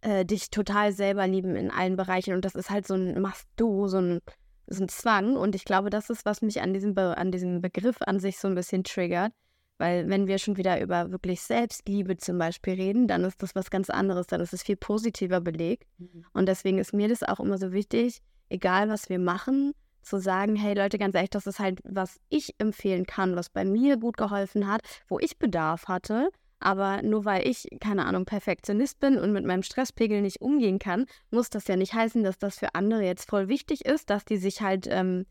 äh, 0.00 0.24
dich 0.24 0.50
total 0.50 0.90
selber 0.90 1.28
lieben 1.28 1.54
in 1.54 1.70
allen 1.70 1.94
Bereichen. 1.94 2.34
Und 2.34 2.44
das 2.44 2.56
ist 2.56 2.68
halt 2.68 2.84
so 2.84 2.94
ein 2.94 3.22
Machst 3.22 3.46
du, 3.54 3.86
so 3.86 3.98
ein 3.98 4.22
ist 4.66 4.80
ein 4.80 4.88
Zwang 4.88 5.36
und 5.36 5.54
ich 5.54 5.64
glaube, 5.64 5.88
das 5.88 6.10
ist, 6.10 6.24
was 6.24 6.42
mich 6.42 6.60
an 6.60 6.74
diesem, 6.74 6.96
Be 6.96 7.16
an 7.16 7.30
diesem 7.30 7.60
Begriff 7.60 7.98
an 8.00 8.18
sich 8.18 8.40
so 8.40 8.48
ein 8.48 8.56
bisschen 8.56 8.82
triggert. 8.82 9.32
Weil 9.78 10.08
wenn 10.08 10.26
wir 10.26 10.38
schon 10.38 10.56
wieder 10.56 10.80
über 10.80 11.12
wirklich 11.12 11.42
Selbstliebe 11.42 12.16
zum 12.16 12.38
Beispiel 12.38 12.74
reden, 12.74 13.06
dann 13.06 13.22
ist 13.22 13.40
das 13.40 13.54
was 13.54 13.70
ganz 13.70 13.88
anderes, 13.88 14.26
dann 14.26 14.40
ist 14.40 14.52
es 14.52 14.64
viel 14.64 14.76
positiver 14.76 15.40
belegt. 15.40 15.86
Mhm. 15.98 16.24
Und 16.32 16.46
deswegen 16.46 16.78
ist 16.78 16.92
mir 16.92 17.06
das 17.06 17.22
auch 17.22 17.38
immer 17.38 17.56
so 17.56 17.70
wichtig, 17.70 18.20
egal 18.48 18.88
was 18.88 19.08
wir 19.08 19.18
machen, 19.18 19.72
zu 20.02 20.18
sagen, 20.18 20.54
hey 20.54 20.74
Leute, 20.74 20.98
ganz 20.98 21.14
ehrlich, 21.14 21.30
das 21.30 21.46
ist 21.46 21.58
halt, 21.58 21.80
was 21.84 22.20
ich 22.28 22.54
empfehlen 22.58 23.06
kann, 23.06 23.36
was 23.36 23.48
bei 23.48 23.64
mir 23.64 23.96
gut 23.96 24.16
geholfen 24.16 24.66
hat, 24.66 24.82
wo 25.08 25.18
ich 25.18 25.38
Bedarf 25.38 25.88
hatte. 25.88 26.30
Aber 26.60 27.02
nur 27.02 27.24
weil 27.24 27.46
ich, 27.46 27.68
keine 27.80 28.06
Ahnung, 28.06 28.24
Perfektionist 28.24 29.00
bin 29.00 29.18
und 29.18 29.32
mit 29.32 29.44
meinem 29.44 29.62
Stresspegel 29.62 30.22
nicht 30.22 30.40
umgehen 30.40 30.78
kann, 30.78 31.06
muss 31.30 31.50
das 31.50 31.66
ja 31.66 31.76
nicht 31.76 31.92
heißen, 31.92 32.22
dass 32.22 32.38
das 32.38 32.58
für 32.58 32.74
andere 32.74 33.02
jetzt 33.02 33.28
voll 33.28 33.48
wichtig 33.48 33.84
ist, 33.84 34.08
dass 34.08 34.24
die 34.24 34.38
sich 34.38 34.62
halt, 34.62 34.86
ähm, 34.88 35.26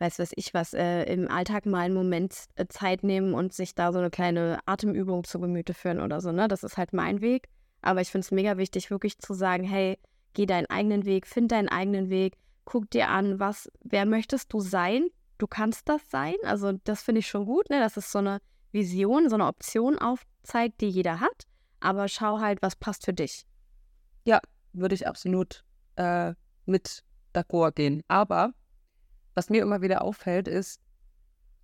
weiß 0.00 0.18
was 0.18 0.32
ich 0.34 0.54
was, 0.54 0.74
äh, 0.74 1.04
im 1.04 1.30
Alltag 1.30 1.66
mal 1.66 1.82
einen 1.82 1.94
Moment 1.94 2.34
äh, 2.56 2.66
Zeit 2.66 3.04
nehmen 3.04 3.34
und 3.34 3.52
sich 3.52 3.76
da 3.76 3.92
so 3.92 4.00
eine 4.00 4.10
kleine 4.10 4.58
Atemübung 4.66 5.22
zu 5.22 5.38
Gemüte 5.38 5.74
führen 5.74 6.00
oder 6.00 6.20
so, 6.20 6.32
ne? 6.32 6.48
Das 6.48 6.64
ist 6.64 6.76
halt 6.76 6.92
mein 6.92 7.20
Weg. 7.20 7.48
Aber 7.80 8.00
ich 8.00 8.08
finde 8.10 8.24
es 8.24 8.32
mega 8.32 8.56
wichtig, 8.56 8.90
wirklich 8.90 9.18
zu 9.18 9.34
sagen, 9.34 9.64
hey, 9.64 9.98
geh 10.34 10.46
deinen 10.46 10.66
eigenen 10.66 11.04
Weg, 11.04 11.26
find 11.26 11.52
deinen 11.52 11.68
eigenen 11.68 12.10
Weg, 12.10 12.36
guck 12.64 12.90
dir 12.90 13.08
an, 13.08 13.38
was, 13.38 13.70
wer 13.82 14.06
möchtest 14.06 14.52
du 14.52 14.60
sein? 14.60 15.08
Du 15.38 15.46
kannst 15.46 15.88
das 15.88 16.02
sein. 16.10 16.34
Also 16.44 16.72
das 16.84 17.02
finde 17.02 17.20
ich 17.20 17.28
schon 17.28 17.46
gut, 17.46 17.68
ne? 17.70 17.80
Das 17.80 17.96
ist 17.96 18.12
so 18.12 18.18
eine 18.18 18.40
Vision, 18.70 19.28
so 19.28 19.34
eine 19.34 19.46
Option 19.46 19.98
aufzeigt, 19.98 20.80
die 20.80 20.88
jeder 20.88 21.20
hat. 21.20 21.46
Aber 21.80 22.08
schau 22.08 22.40
halt, 22.40 22.62
was 22.62 22.76
passt 22.76 23.04
für 23.04 23.12
dich. 23.12 23.44
Ja, 24.24 24.40
würde 24.72 24.94
ich 24.94 25.06
absolut 25.06 25.64
äh, 25.96 26.34
mit 26.66 27.02
d'accord 27.34 27.72
gehen. 27.72 28.02
Aber 28.08 28.52
was 29.34 29.50
mir 29.50 29.62
immer 29.62 29.80
wieder 29.82 30.02
auffällt, 30.02 30.46
ist, 30.46 30.80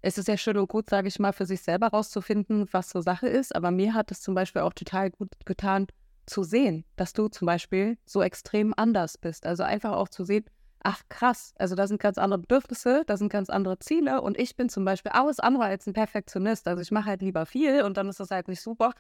es 0.01 0.19
ist 0.19 0.29
ja 0.29 0.37
schön 0.37 0.57
und 0.57 0.69
gut, 0.69 0.89
sage 0.89 1.09
ich 1.09 1.19
mal, 1.19 1.33
für 1.33 1.47
sich 1.47 1.61
selber 1.61 1.89
rauszufinden, 1.89 2.69
was 2.73 2.91
so 2.91 3.01
Sache 3.01 3.29
ist. 3.29 3.55
Aber 3.55 3.71
mir 3.71 3.95
hat 3.95 4.11
es 4.11 4.21
zum 4.21 4.35
Beispiel 4.35 4.63
auch 4.63 4.73
total 4.73 5.11
gut 5.11 5.31
getan, 5.45 5.87
zu 6.27 6.43
sehen, 6.43 6.85
dass 6.97 7.13
du 7.13 7.29
zum 7.29 7.47
Beispiel 7.47 7.99
so 8.05 8.23
extrem 8.23 8.75
anders 8.77 9.19
bist. 9.19 9.47
Also 9.47 9.63
einfach 9.63 9.93
auch 9.93 10.09
zu 10.09 10.25
sehen, 10.25 10.45
ach 10.83 11.03
krass, 11.09 11.55
also 11.59 11.75
da 11.75 11.87
sind 11.87 12.01
ganz 12.01 12.19
andere 12.19 12.41
Bedürfnisse, 12.41 13.03
da 13.07 13.17
sind 13.17 13.31
ganz 13.31 13.51
andere 13.51 13.79
Ziele 13.79 14.21
und 14.21 14.39
ich 14.39 14.57
bin 14.57 14.69
zum 14.69 14.85
Beispiel 14.85 15.13
alles 15.13 15.41
andere 15.41 15.65
als 15.65 15.87
ein 15.87 15.93
Perfektionist. 15.93 16.69
Also 16.69 16.83
ich 16.83 16.91
mache 16.91 17.07
halt 17.07 17.23
lieber 17.23 17.47
viel 17.47 17.83
und 17.83 17.97
dann 17.97 18.09
ist 18.09 18.21
das 18.21 18.31
halt 18.31 18.49
nicht 18.49 18.61
super. 18.61 18.93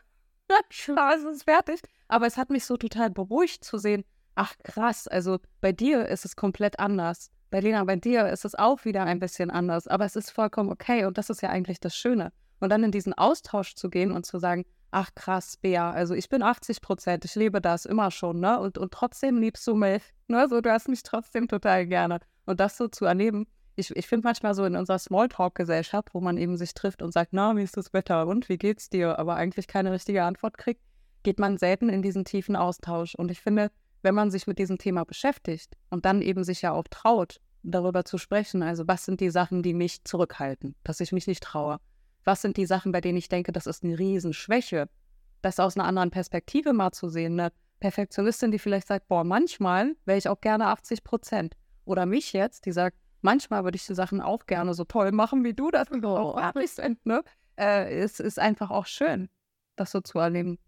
Klar, 0.70 1.14
es 1.16 1.24
ist 1.24 1.44
fertig. 1.44 1.80
Aber 2.08 2.26
es 2.26 2.36
hat 2.36 2.50
mich 2.50 2.64
so 2.64 2.76
total 2.76 3.10
beruhigt 3.10 3.64
zu 3.64 3.78
sehen, 3.78 4.04
ach 4.34 4.54
krass, 4.62 5.08
also 5.08 5.38
bei 5.60 5.72
dir 5.72 6.06
ist 6.06 6.24
es 6.24 6.36
komplett 6.36 6.78
anders. 6.78 7.30
Bei 7.50 7.60
Lena, 7.60 7.84
bei 7.84 7.96
dir 7.96 8.28
ist 8.28 8.44
es 8.44 8.54
auch 8.54 8.84
wieder 8.84 9.04
ein 9.04 9.20
bisschen 9.20 9.50
anders, 9.50 9.88
aber 9.88 10.04
es 10.04 10.16
ist 10.16 10.30
vollkommen 10.30 10.70
okay 10.70 11.06
und 11.06 11.16
das 11.16 11.30
ist 11.30 11.42
ja 11.42 11.48
eigentlich 11.48 11.80
das 11.80 11.96
Schöne. 11.96 12.32
Und 12.60 12.70
dann 12.70 12.84
in 12.84 12.90
diesen 12.90 13.14
Austausch 13.14 13.74
zu 13.74 13.88
gehen 13.88 14.12
und 14.12 14.26
zu 14.26 14.38
sagen, 14.38 14.64
ach 14.90 15.14
krass, 15.14 15.56
Bea, 15.56 15.90
also 15.90 16.14
ich 16.14 16.28
bin 16.28 16.42
80 16.42 16.80
Prozent, 16.80 17.24
ich 17.24 17.34
lebe 17.34 17.60
das 17.60 17.84
immer 17.84 18.10
schon, 18.10 18.40
ne? 18.40 18.58
Und, 18.58 18.78
und 18.78 18.92
trotzdem 18.92 19.38
liebst 19.38 19.66
du 19.66 19.74
mich, 19.74 20.02
ne? 20.28 20.46
So, 20.48 20.60
du 20.60 20.70
hast 20.70 20.88
mich 20.88 21.02
trotzdem 21.02 21.48
total 21.48 21.86
gerne. 21.86 22.20
Und 22.46 22.60
das 22.60 22.76
so 22.76 22.88
zu 22.88 23.04
erleben, 23.04 23.46
ich, 23.76 23.94
ich 23.94 24.06
finde 24.06 24.26
manchmal 24.26 24.54
so 24.54 24.64
in 24.64 24.74
unserer 24.74 24.98
Smalltalk-Gesellschaft, 24.98 26.12
wo 26.12 26.20
man 26.20 26.36
eben 26.36 26.56
sich 26.56 26.74
trifft 26.74 27.02
und 27.02 27.12
sagt, 27.12 27.32
na, 27.32 27.56
wie 27.56 27.62
ist 27.62 27.76
das 27.76 27.92
Wetter 27.92 28.26
und 28.26 28.48
wie 28.48 28.58
geht's 28.58 28.90
dir, 28.90 29.18
aber 29.18 29.36
eigentlich 29.36 29.68
keine 29.68 29.92
richtige 29.92 30.24
Antwort 30.24 30.58
kriegt, 30.58 30.82
geht 31.22 31.38
man 31.38 31.58
selten 31.58 31.88
in 31.88 32.02
diesen 32.02 32.24
tiefen 32.24 32.56
Austausch. 32.56 33.14
Und 33.14 33.30
ich 33.30 33.40
finde, 33.40 33.70
wenn 34.02 34.14
man 34.14 34.30
sich 34.30 34.46
mit 34.46 34.58
diesem 34.58 34.78
Thema 34.78 35.04
beschäftigt 35.04 35.76
und 35.90 36.04
dann 36.04 36.22
eben 36.22 36.44
sich 36.44 36.62
ja 36.62 36.72
auch 36.72 36.88
traut, 36.90 37.40
darüber 37.62 38.04
zu 38.04 38.18
sprechen, 38.18 38.62
also 38.62 38.88
was 38.88 39.04
sind 39.04 39.20
die 39.20 39.30
Sachen, 39.30 39.62
die 39.62 39.74
mich 39.74 40.04
zurückhalten, 40.04 40.74
dass 40.84 41.00
ich 41.00 41.12
mich 41.12 41.26
nicht 41.26 41.42
traue, 41.42 41.78
was 42.24 42.42
sind 42.42 42.56
die 42.56 42.66
Sachen, 42.66 42.92
bei 42.92 43.00
denen 43.00 43.18
ich 43.18 43.28
denke, 43.28 43.52
das 43.52 43.66
ist 43.66 43.84
eine 43.84 43.98
Riesenschwäche, 43.98 44.88
das 45.42 45.60
aus 45.60 45.76
einer 45.76 45.86
anderen 45.86 46.10
Perspektive 46.10 46.72
mal 46.72 46.92
zu 46.92 47.08
sehen. 47.08 47.38
Eine 47.38 47.52
Perfektionistin, 47.80 48.50
die 48.50 48.58
vielleicht 48.58 48.88
sagt, 48.88 49.08
boah, 49.08 49.24
manchmal 49.24 49.94
wäre 50.04 50.18
ich 50.18 50.28
auch 50.28 50.40
gerne 50.40 50.66
80 50.66 51.04
Prozent. 51.04 51.54
Oder 51.84 52.06
mich 52.06 52.32
jetzt, 52.32 52.66
die 52.66 52.72
sagt, 52.72 52.96
manchmal 53.22 53.64
würde 53.64 53.76
ich 53.76 53.86
die 53.86 53.94
Sachen 53.94 54.20
auch 54.20 54.46
gerne 54.46 54.74
so 54.74 54.84
toll 54.84 55.12
machen, 55.12 55.44
wie 55.44 55.54
du 55.54 55.70
das 55.70 55.88
oh, 55.90 56.38
bist. 56.54 56.82
Ne? 57.04 57.22
Äh, 57.56 58.00
es 58.00 58.20
ist 58.20 58.38
einfach 58.38 58.70
auch 58.70 58.86
schön, 58.86 59.28
das 59.76 59.90
so 59.90 60.00
zu 60.00 60.18
erleben. 60.18 60.58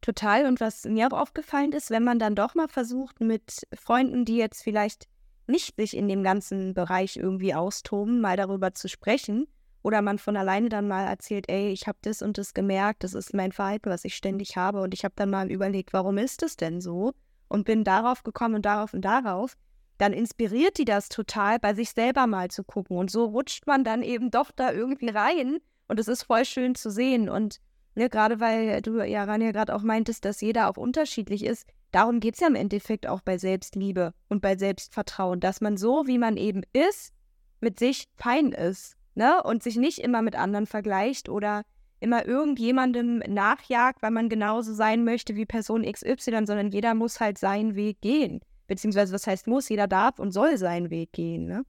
Total. 0.00 0.46
Und 0.46 0.60
was 0.60 0.84
mir 0.84 1.08
auch 1.08 1.18
aufgefallen 1.18 1.72
ist, 1.72 1.90
wenn 1.90 2.04
man 2.04 2.18
dann 2.18 2.34
doch 2.34 2.54
mal 2.54 2.68
versucht, 2.68 3.20
mit 3.20 3.66
Freunden, 3.74 4.24
die 4.24 4.36
jetzt 4.36 4.62
vielleicht 4.62 5.08
nicht 5.46 5.76
sich 5.76 5.96
in 5.96 6.08
dem 6.08 6.22
ganzen 6.22 6.74
Bereich 6.74 7.16
irgendwie 7.16 7.54
austoben, 7.54 8.20
mal 8.20 8.36
darüber 8.36 8.74
zu 8.74 8.88
sprechen, 8.88 9.46
oder 9.82 10.02
man 10.02 10.18
von 10.18 10.36
alleine 10.36 10.68
dann 10.68 10.88
mal 10.88 11.06
erzählt, 11.06 11.48
ey, 11.48 11.70
ich 11.70 11.86
habe 11.86 11.98
das 12.02 12.22
und 12.22 12.38
das 12.38 12.54
gemerkt, 12.54 13.04
das 13.04 13.14
ist 13.14 13.34
mein 13.34 13.52
Verhalten, 13.52 13.90
was 13.90 14.04
ich 14.04 14.14
ständig 14.14 14.56
habe. 14.56 14.80
Und 14.80 14.94
ich 14.94 15.04
habe 15.04 15.14
dann 15.16 15.30
mal 15.30 15.50
überlegt, 15.50 15.92
warum 15.92 16.18
ist 16.18 16.42
das 16.42 16.56
denn 16.56 16.80
so? 16.80 17.12
Und 17.48 17.64
bin 17.64 17.84
darauf 17.84 18.22
gekommen 18.22 18.56
und 18.56 18.66
darauf 18.66 18.92
und 18.92 19.02
darauf. 19.02 19.56
Dann 19.96 20.12
inspiriert 20.12 20.78
die 20.78 20.84
das 20.84 21.08
total, 21.08 21.58
bei 21.58 21.74
sich 21.74 21.90
selber 21.90 22.26
mal 22.26 22.50
zu 22.50 22.64
gucken. 22.64 22.96
Und 22.98 23.10
so 23.10 23.24
rutscht 23.24 23.66
man 23.66 23.84
dann 23.84 24.02
eben 24.02 24.30
doch 24.30 24.50
da 24.50 24.72
irgendwie 24.72 25.10
rein. 25.10 25.58
Und 25.86 25.98
es 25.98 26.08
ist 26.08 26.24
voll 26.24 26.44
schön 26.44 26.74
zu 26.74 26.90
sehen. 26.90 27.28
Und 27.28 27.60
ne, 27.94 28.08
gerade 28.08 28.40
weil 28.40 28.82
du 28.82 29.02
ja, 29.04 29.24
Rania, 29.24 29.52
gerade 29.52 29.74
auch 29.74 29.82
meintest, 29.82 30.24
dass 30.24 30.40
jeder 30.40 30.68
auch 30.68 30.76
unterschiedlich 30.76 31.44
ist, 31.44 31.66
darum 31.92 32.20
geht 32.20 32.34
es 32.34 32.40
ja 32.40 32.48
im 32.48 32.54
Endeffekt 32.54 33.06
auch 33.06 33.22
bei 33.22 33.38
Selbstliebe 33.38 34.12
und 34.28 34.42
bei 34.42 34.56
Selbstvertrauen, 34.56 35.40
dass 35.40 35.60
man 35.60 35.76
so, 35.76 36.06
wie 36.06 36.18
man 36.18 36.36
eben 36.36 36.62
ist, 36.72 37.12
mit 37.60 37.78
sich 37.78 38.08
fein 38.16 38.52
ist 38.52 38.97
ne? 39.18 39.42
Und 39.42 39.62
sich 39.62 39.76
nicht 39.76 39.98
immer 39.98 40.22
mit 40.22 40.36
anderen 40.36 40.66
vergleicht 40.66 41.28
oder 41.28 41.64
immer 42.00 42.26
irgendjemandem 42.26 43.18
nachjagt, 43.28 44.00
weil 44.00 44.12
man 44.12 44.28
genauso 44.28 44.72
sein 44.72 45.04
möchte 45.04 45.34
wie 45.36 45.44
Person 45.44 45.82
XY, 45.82 46.46
sondern 46.46 46.70
jeder 46.70 46.94
muss 46.94 47.20
halt 47.20 47.36
seinen 47.36 47.74
Weg 47.74 48.00
gehen. 48.00 48.40
Beziehungsweise, 48.68 49.12
was 49.12 49.26
heißt 49.26 49.48
muss? 49.48 49.68
Jeder 49.68 49.88
darf 49.88 50.18
und 50.18 50.30
soll 50.30 50.56
seinen 50.56 50.90
Weg 50.90 51.12
gehen, 51.12 51.46
ne? 51.46 51.64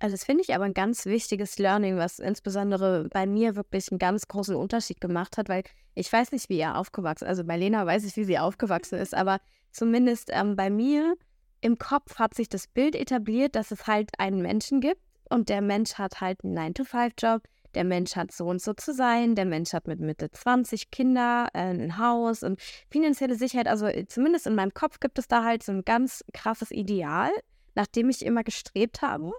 Also 0.00 0.14
das 0.14 0.24
finde 0.24 0.44
ich 0.44 0.54
aber 0.54 0.64
ein 0.64 0.74
ganz 0.74 1.06
wichtiges 1.06 1.58
Learning, 1.58 1.96
was 1.96 2.20
insbesondere 2.20 3.08
bei 3.10 3.26
mir 3.26 3.56
wirklich 3.56 3.90
einen 3.90 3.98
ganz 3.98 4.28
großen 4.28 4.54
Unterschied 4.54 5.00
gemacht 5.00 5.36
hat, 5.36 5.48
weil 5.48 5.64
ich 5.96 6.12
weiß 6.12 6.30
nicht, 6.30 6.48
wie 6.48 6.58
er 6.60 6.78
aufgewachsen 6.78 7.24
ist. 7.24 7.30
Also 7.30 7.42
bei 7.42 7.56
Lena 7.56 7.84
weiß 7.84 8.04
ich, 8.04 8.16
wie 8.16 8.22
sie 8.22 8.38
aufgewachsen 8.38 8.96
ist, 8.96 9.12
aber 9.12 9.40
zumindest 9.72 10.30
ähm, 10.32 10.54
bei 10.54 10.70
mir 10.70 11.16
im 11.60 11.78
Kopf 11.78 12.20
hat 12.20 12.34
sich 12.34 12.48
das 12.48 12.68
Bild 12.68 12.94
etabliert, 12.94 13.56
dass 13.56 13.72
es 13.72 13.88
halt 13.88 14.10
einen 14.18 14.40
Menschen 14.40 14.80
gibt, 14.80 15.02
und 15.30 15.48
der 15.48 15.62
Mensch 15.62 15.94
hat 15.94 16.20
halt 16.20 16.44
einen 16.44 16.58
9-to-5-Job. 16.58 17.42
Der 17.74 17.84
Mensch 17.84 18.16
hat 18.16 18.32
so 18.32 18.46
und 18.46 18.62
so 18.62 18.72
zu 18.72 18.94
sein. 18.94 19.34
Der 19.34 19.44
Mensch 19.44 19.72
hat 19.72 19.86
mit 19.86 20.00
Mitte 20.00 20.30
20 20.30 20.90
Kinder, 20.90 21.48
äh, 21.52 21.58
ein 21.58 21.98
Haus 21.98 22.42
und 22.42 22.60
finanzielle 22.90 23.34
Sicherheit. 23.34 23.68
Also 23.68 23.86
äh, 23.86 24.06
zumindest 24.06 24.46
in 24.46 24.54
meinem 24.54 24.72
Kopf 24.72 25.00
gibt 25.00 25.18
es 25.18 25.28
da 25.28 25.44
halt 25.44 25.62
so 25.62 25.72
ein 25.72 25.84
ganz 25.84 26.24
krasses 26.32 26.70
Ideal, 26.70 27.30
nach 27.74 27.86
dem 27.86 28.08
ich 28.08 28.24
immer 28.24 28.42
gestrebt 28.42 29.02
habe. 29.02 29.32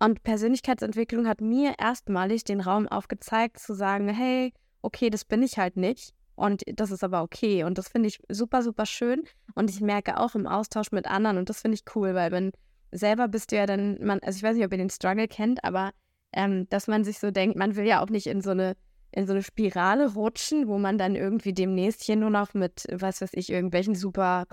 Und 0.00 0.22
Persönlichkeitsentwicklung 0.22 1.26
hat 1.26 1.40
mir 1.40 1.74
erstmalig 1.78 2.44
den 2.44 2.60
Raum 2.60 2.86
aufgezeigt, 2.86 3.58
zu 3.58 3.74
sagen, 3.74 4.08
hey, 4.08 4.52
okay, 4.82 5.10
das 5.10 5.24
bin 5.24 5.42
ich 5.42 5.58
halt 5.58 5.76
nicht. 5.76 6.14
Und 6.36 6.62
das 6.66 6.92
ist 6.92 7.02
aber 7.02 7.22
okay. 7.22 7.64
Und 7.64 7.78
das 7.78 7.88
finde 7.88 8.08
ich 8.08 8.20
super, 8.28 8.62
super 8.62 8.86
schön. 8.86 9.24
Und 9.56 9.70
ich 9.70 9.80
merke 9.80 10.18
auch 10.20 10.36
im 10.36 10.46
Austausch 10.46 10.92
mit 10.92 11.08
anderen, 11.08 11.36
und 11.36 11.48
das 11.48 11.62
finde 11.62 11.74
ich 11.74 11.96
cool, 11.96 12.14
weil 12.14 12.30
wenn 12.30 12.52
selber 12.92 13.28
bist 13.28 13.52
du 13.52 13.56
ja 13.56 13.66
dann, 13.66 13.98
man, 14.04 14.20
also 14.20 14.36
ich 14.36 14.42
weiß 14.42 14.56
nicht, 14.56 14.64
ob 14.64 14.72
ihr 14.72 14.78
den 14.78 14.90
Struggle 14.90 15.28
kennt, 15.28 15.64
aber 15.64 15.92
ähm, 16.32 16.68
dass 16.68 16.86
man 16.86 17.04
sich 17.04 17.18
so 17.18 17.30
denkt, 17.30 17.56
man 17.56 17.76
will 17.76 17.86
ja 17.86 18.02
auch 18.02 18.10
nicht 18.10 18.26
in 18.26 18.40
so 18.40 18.50
eine 18.50 18.76
in 19.10 19.26
so 19.26 19.32
eine 19.32 19.42
Spirale 19.42 20.12
rutschen, 20.12 20.68
wo 20.68 20.78
man 20.78 20.98
dann 20.98 21.16
irgendwie 21.16 21.54
demnächst 21.54 22.02
hier 22.02 22.16
nur 22.16 22.30
noch 22.30 22.54
mit, 22.54 22.84
was 22.92 23.20
weiß 23.20 23.30
ich, 23.32 23.50
irgendwelchen 23.50 23.94
super, 23.94 24.46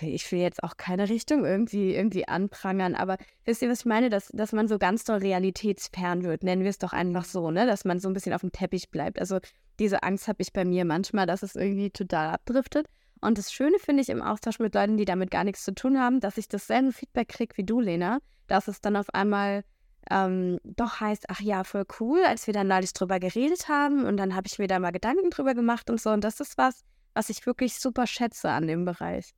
ich 0.00 0.30
will 0.32 0.40
jetzt 0.40 0.62
auch 0.62 0.76
keine 0.76 1.08
Richtung 1.08 1.44
irgendwie, 1.44 1.94
irgendwie 1.94 2.26
anprangern, 2.26 2.94
aber 2.94 3.16
wisst 3.44 3.62
ihr, 3.62 3.70
was 3.70 3.80
ich 3.80 3.86
meine? 3.86 4.10
Dass, 4.10 4.28
dass 4.34 4.52
man 4.52 4.68
so 4.68 4.78
ganz 4.78 5.04
doll 5.04 5.18
realitätsfern 5.18 6.24
wird, 6.24 6.42
nennen 6.42 6.62
wir 6.62 6.70
es 6.70 6.78
doch 6.78 6.92
einfach 6.92 7.24
so, 7.24 7.50
ne? 7.50 7.66
Dass 7.66 7.84
man 7.84 8.00
so 8.00 8.08
ein 8.08 8.12
bisschen 8.12 8.32
auf 8.32 8.40
dem 8.40 8.52
Teppich 8.52 8.90
bleibt. 8.90 9.18
Also 9.18 9.38
diese 9.78 10.02
Angst 10.02 10.28
habe 10.28 10.42
ich 10.42 10.52
bei 10.52 10.64
mir 10.64 10.84
manchmal, 10.84 11.26
dass 11.26 11.42
es 11.42 11.54
irgendwie 11.54 11.90
total 11.90 12.30
abdriftet. 12.30 12.86
Und 13.20 13.38
das 13.38 13.52
Schöne 13.52 13.78
finde 13.78 14.02
ich 14.02 14.08
im 14.08 14.22
Austausch 14.22 14.58
mit 14.58 14.74
Leuten, 14.74 14.96
die 14.96 15.04
damit 15.04 15.30
gar 15.30 15.44
nichts 15.44 15.64
zu 15.64 15.74
tun 15.74 15.98
haben, 15.98 16.20
dass 16.20 16.38
ich 16.38 16.48
dasselbe 16.48 16.92
Feedback 16.92 17.28
kriege 17.28 17.56
wie 17.56 17.64
du, 17.64 17.80
Lena, 17.80 18.18
dass 18.46 18.68
es 18.68 18.80
dann 18.80 18.96
auf 18.96 19.12
einmal 19.14 19.64
ähm, 20.10 20.58
doch 20.64 21.00
heißt, 21.00 21.26
ach 21.28 21.40
ja, 21.40 21.64
voll 21.64 21.84
cool, 22.00 22.22
als 22.24 22.46
wir 22.46 22.54
dann 22.54 22.68
neulich 22.68 22.92
drüber 22.92 23.18
geredet 23.18 23.68
haben 23.68 24.06
und 24.06 24.16
dann 24.16 24.34
habe 24.34 24.46
ich 24.46 24.58
mir 24.58 24.66
da 24.66 24.78
mal 24.78 24.92
Gedanken 24.92 25.30
drüber 25.30 25.54
gemacht 25.54 25.90
und 25.90 26.00
so. 26.00 26.10
Und 26.10 26.24
das 26.24 26.40
ist 26.40 26.56
was, 26.56 26.84
was 27.14 27.28
ich 27.28 27.44
wirklich 27.46 27.78
super 27.78 28.06
schätze 28.06 28.50
an 28.50 28.66
dem 28.66 28.84
Bereich. 28.84 29.34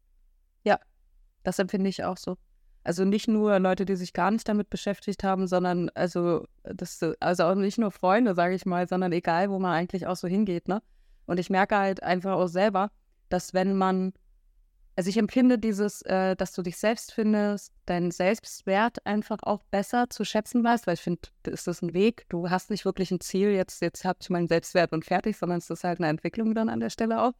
Ja, 0.64 0.78
das 1.42 1.58
empfinde 1.58 1.88
ich 1.88 2.04
auch 2.04 2.16
so. 2.16 2.36
Also 2.82 3.04
nicht 3.04 3.28
nur 3.28 3.58
Leute, 3.58 3.84
die 3.84 3.96
sich 3.96 4.12
gar 4.12 4.30
nicht 4.30 4.48
damit 4.48 4.70
beschäftigt 4.70 5.22
haben, 5.22 5.46
sondern 5.46 5.90
also 5.90 6.46
das, 6.62 7.00
also 7.20 7.44
auch 7.44 7.54
nicht 7.54 7.78
nur 7.78 7.90
Freunde, 7.90 8.34
sage 8.34 8.54
ich 8.54 8.64
mal, 8.64 8.88
sondern 8.88 9.12
egal, 9.12 9.50
wo 9.50 9.58
man 9.58 9.72
eigentlich 9.72 10.06
auch 10.06 10.16
so 10.16 10.28
hingeht, 10.28 10.68
ne? 10.68 10.82
Und 11.26 11.38
ich 11.38 11.50
merke 11.50 11.76
halt 11.76 12.02
einfach 12.02 12.32
auch 12.32 12.48
selber, 12.48 12.90
dass 13.30 13.54
wenn 13.54 13.74
man, 13.74 14.12
also 14.96 15.08
ich 15.08 15.16
empfinde 15.16 15.58
dieses, 15.58 16.02
äh, 16.02 16.36
dass 16.36 16.52
du 16.52 16.62
dich 16.62 16.76
selbst 16.76 17.12
findest, 17.12 17.72
deinen 17.86 18.10
Selbstwert 18.10 19.04
einfach 19.06 19.38
auch 19.42 19.62
besser 19.70 20.10
zu 20.10 20.24
schätzen 20.24 20.62
weißt, 20.62 20.86
weil 20.86 20.94
ich 20.94 21.00
finde, 21.00 21.22
ist 21.46 21.66
das 21.66 21.80
ein 21.80 21.94
Weg. 21.94 22.26
Du 22.28 22.50
hast 22.50 22.70
nicht 22.70 22.84
wirklich 22.84 23.10
ein 23.10 23.20
Ziel, 23.20 23.50
jetzt, 23.50 23.80
jetzt 23.80 24.04
habe 24.04 24.18
ich 24.20 24.30
meinen 24.30 24.48
Selbstwert 24.48 24.92
und 24.92 25.04
fertig, 25.04 25.38
sondern 25.38 25.58
es 25.58 25.70
ist 25.70 25.84
halt 25.84 25.98
eine 25.98 26.08
Entwicklung 26.08 26.54
dann 26.54 26.68
an 26.68 26.80
der 26.80 26.90
Stelle 26.90 27.22
auch. 27.22 27.32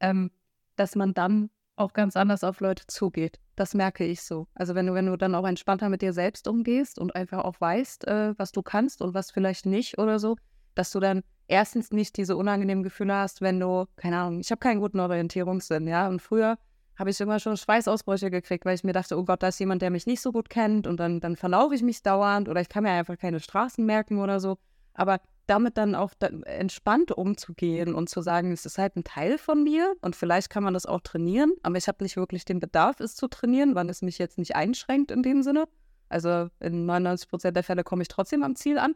Ähm, 0.00 0.30
dass 0.76 0.96
man 0.96 1.12
dann 1.14 1.50
auch 1.76 1.92
ganz 1.92 2.16
anders 2.16 2.44
auf 2.44 2.60
Leute 2.60 2.86
zugeht. 2.86 3.40
Das 3.56 3.74
merke 3.74 4.04
ich 4.04 4.22
so. 4.22 4.46
Also 4.54 4.74
wenn 4.74 4.86
du, 4.86 4.94
wenn 4.94 5.06
du 5.06 5.16
dann 5.16 5.34
auch 5.34 5.46
entspannter 5.46 5.88
mit 5.88 6.02
dir 6.02 6.12
selbst 6.12 6.46
umgehst 6.46 6.98
und 6.98 7.14
einfach 7.14 7.44
auch 7.44 7.60
weißt, 7.60 8.06
äh, 8.06 8.38
was 8.38 8.52
du 8.52 8.62
kannst 8.62 9.02
und 9.02 9.14
was 9.14 9.30
vielleicht 9.30 9.66
nicht 9.66 9.98
oder 9.98 10.18
so, 10.18 10.36
dass 10.74 10.90
du 10.90 11.00
dann 11.00 11.22
erstens 11.48 11.90
nicht 11.90 12.16
diese 12.16 12.36
unangenehmen 12.36 12.84
Gefühle 12.84 13.14
hast, 13.14 13.40
wenn 13.40 13.58
du, 13.58 13.86
keine 13.96 14.18
Ahnung, 14.18 14.40
ich 14.40 14.50
habe 14.50 14.60
keinen 14.60 14.80
guten 14.80 15.00
Orientierungssinn, 15.00 15.86
ja. 15.86 16.08
Und 16.08 16.20
früher 16.22 16.58
habe 16.96 17.10
ich 17.10 17.20
immer 17.20 17.40
schon 17.40 17.56
Schweißausbrüche 17.56 18.30
gekriegt, 18.30 18.64
weil 18.64 18.74
ich 18.74 18.84
mir 18.84 18.92
dachte, 18.92 19.18
oh 19.18 19.24
Gott, 19.24 19.42
da 19.42 19.48
ist 19.48 19.58
jemand, 19.58 19.82
der 19.82 19.90
mich 19.90 20.06
nicht 20.06 20.20
so 20.20 20.32
gut 20.32 20.50
kennt 20.50 20.86
und 20.86 21.00
dann, 21.00 21.20
dann 21.20 21.34
verlaufe 21.34 21.74
ich 21.74 21.82
mich 21.82 22.02
dauernd 22.02 22.48
oder 22.48 22.60
ich 22.60 22.68
kann 22.68 22.84
mir 22.84 22.90
einfach 22.90 23.16
keine 23.18 23.40
Straßen 23.40 23.84
merken 23.84 24.18
oder 24.20 24.38
so. 24.38 24.58
Aber 24.94 25.20
damit 25.46 25.78
dann 25.78 25.94
auch 25.94 26.12
da 26.18 26.28
entspannt 26.28 27.10
umzugehen 27.10 27.94
und 27.94 28.08
zu 28.08 28.20
sagen, 28.20 28.52
es 28.52 28.66
ist 28.66 28.78
halt 28.78 28.96
ein 28.96 29.04
Teil 29.04 29.38
von 29.38 29.64
mir 29.64 29.94
und 30.00 30.14
vielleicht 30.14 30.50
kann 30.50 30.62
man 30.62 30.74
das 30.74 30.86
auch 30.86 31.00
trainieren, 31.00 31.54
aber 31.62 31.76
ich 31.76 31.88
habe 31.88 32.04
nicht 32.04 32.16
wirklich 32.16 32.44
den 32.44 32.60
Bedarf, 32.60 33.00
es 33.00 33.16
zu 33.16 33.26
trainieren, 33.26 33.74
weil 33.74 33.88
es 33.90 34.02
mich 34.02 34.18
jetzt 34.18 34.38
nicht 34.38 34.54
einschränkt 34.54 35.10
in 35.10 35.22
dem 35.22 35.42
Sinne. 35.42 35.66
Also 36.08 36.48
in 36.60 36.86
99 36.86 37.28
Prozent 37.28 37.56
der 37.56 37.64
Fälle 37.64 37.82
komme 37.82 38.02
ich 38.02 38.08
trotzdem 38.08 38.42
am 38.42 38.56
Ziel 38.56 38.78
an. 38.78 38.94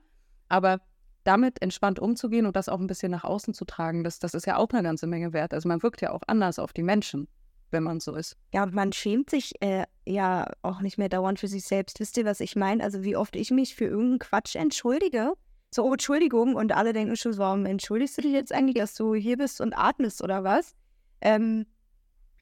Aber 0.49 0.81
damit 1.25 1.61
entspannt 1.63 1.99
umzugehen 1.99 2.47
und 2.47 2.55
das 2.55 2.69
auch 2.69 2.79
ein 2.79 2.87
bisschen 2.87 3.11
nach 3.11 3.25
außen 3.25 3.55
zu 3.55 3.65
tragen, 3.65 4.05
das, 4.05 4.19
das 4.19 4.35
ist 4.35 4.47
ja 4.47 4.57
auch 4.57 4.69
eine 4.71 4.83
ganze 4.83 5.07
Menge 5.07 5.33
wert. 5.33 5.53
Also 5.55 5.69
man 5.69 5.83
wirkt 5.83 6.01
ja 6.01 6.13
auch 6.13 6.23
anders 6.27 6.59
auf 6.59 6.73
die 6.73 6.83
Menschen, 6.83 7.29
wenn 7.71 7.83
man 7.83 8.01
so 8.01 8.15
ist. 8.15 8.37
Ja, 8.53 8.67
man 8.67 8.93
schämt 8.93 9.31
sich 9.31 9.61
äh, 9.61 9.85
ja 10.07 10.47
auch 10.63 10.81
nicht 10.81 10.99
mehr 10.99 11.09
dauernd 11.09 11.41
für 11.41 11.49
sich 11.49 11.65
selbst. 11.65 11.99
Wisst 11.99 12.17
ihr, 12.19 12.25
was 12.25 12.41
ich 12.41 12.57
meine? 12.57 12.85
Also 12.85 13.03
wie 13.03 13.17
oft 13.17 13.37
ich 13.37 13.51
mich 13.51 13.75
für 13.75 13.87
irgendeinen 13.87 14.19
Quatsch 14.19 14.55
entschuldige. 14.55 15.33
So, 15.75 15.85
oh, 15.85 15.93
Entschuldigung, 15.93 16.55
und 16.55 16.71
alle 16.71 16.93
denken 16.93 17.17
schon, 17.17 17.37
warum 17.37 17.67
entschuldigst 17.67 18.17
du 18.19 18.23
dich 18.23 18.33
jetzt 18.33 18.53
eigentlich, 18.53 18.77
dass 18.77 18.95
du 18.95 19.15
hier 19.15 19.37
bist 19.37 19.61
und 19.61 19.73
atmest 19.77 20.23
oder 20.23 20.45
was? 20.45 20.77
Ähm, 21.21 21.67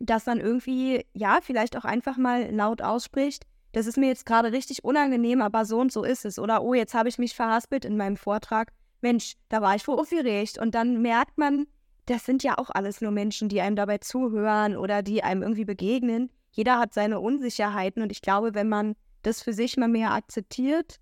dass 0.00 0.24
dann 0.24 0.38
irgendwie, 0.38 1.06
ja, 1.14 1.38
vielleicht 1.40 1.76
auch 1.76 1.84
einfach 1.84 2.18
mal 2.18 2.50
laut 2.50 2.82
ausspricht, 2.82 3.46
das 3.72 3.86
ist 3.86 3.96
mir 3.96 4.08
jetzt 4.08 4.26
gerade 4.26 4.52
richtig 4.52 4.84
unangenehm, 4.84 5.40
aber 5.42 5.64
so 5.64 5.80
und 5.80 5.92
so 5.92 6.04
ist 6.04 6.24
es. 6.24 6.38
Oder, 6.38 6.62
oh, 6.62 6.74
jetzt 6.74 6.94
habe 6.94 7.08
ich 7.08 7.18
mich 7.18 7.34
verhaspelt 7.34 7.84
in 7.84 7.96
meinem 7.96 8.16
Vortrag. 8.16 8.72
Mensch, 9.00 9.34
da 9.48 9.62
war 9.62 9.74
ich 9.74 9.86
wohl 9.88 9.98
aufgeregt. 9.98 10.58
Und 10.58 10.74
dann 10.74 11.00
merkt 11.02 11.38
man, 11.38 11.66
das 12.06 12.26
sind 12.26 12.42
ja 12.42 12.58
auch 12.58 12.70
alles 12.70 13.00
nur 13.00 13.10
Menschen, 13.10 13.48
die 13.48 13.60
einem 13.60 13.76
dabei 13.76 13.98
zuhören 13.98 14.76
oder 14.76 15.02
die 15.02 15.22
einem 15.22 15.42
irgendwie 15.42 15.64
begegnen. 15.64 16.30
Jeder 16.50 16.78
hat 16.78 16.92
seine 16.92 17.20
Unsicherheiten 17.20 18.02
und 18.02 18.12
ich 18.12 18.20
glaube, 18.20 18.54
wenn 18.54 18.68
man 18.68 18.94
das 19.22 19.42
für 19.42 19.52
sich 19.52 19.76
mal 19.76 19.88
mehr 19.88 20.12
akzeptiert 20.12 20.96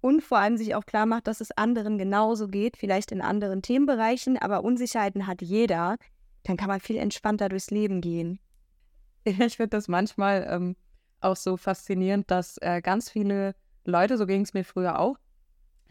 und 0.00 0.22
vor 0.22 0.38
allem 0.38 0.56
sich 0.56 0.74
auch 0.74 0.84
klar 0.84 1.06
macht, 1.06 1.26
dass 1.26 1.40
es 1.40 1.52
anderen 1.52 1.98
genauso 1.98 2.48
geht, 2.48 2.76
vielleicht 2.76 3.12
in 3.12 3.22
anderen 3.22 3.62
Themenbereichen, 3.62 4.36
aber 4.36 4.64
Unsicherheiten 4.64 5.26
hat 5.26 5.40
jeder, 5.40 5.96
dann 6.42 6.56
kann 6.56 6.68
man 6.68 6.80
viel 6.80 6.96
entspannter 6.96 7.48
durchs 7.48 7.70
Leben 7.70 8.00
gehen. 8.00 8.38
Ich 9.24 9.56
finde 9.56 9.68
das 9.68 9.88
manchmal 9.88 10.46
ähm, 10.50 10.76
auch 11.20 11.36
so 11.36 11.56
faszinierend, 11.56 12.30
dass 12.30 12.58
äh, 12.58 12.80
ganz 12.80 13.10
viele 13.10 13.54
Leute, 13.84 14.16
so 14.16 14.26
ging 14.26 14.42
es 14.42 14.54
mir 14.54 14.64
früher 14.64 14.98
auch, 14.98 15.16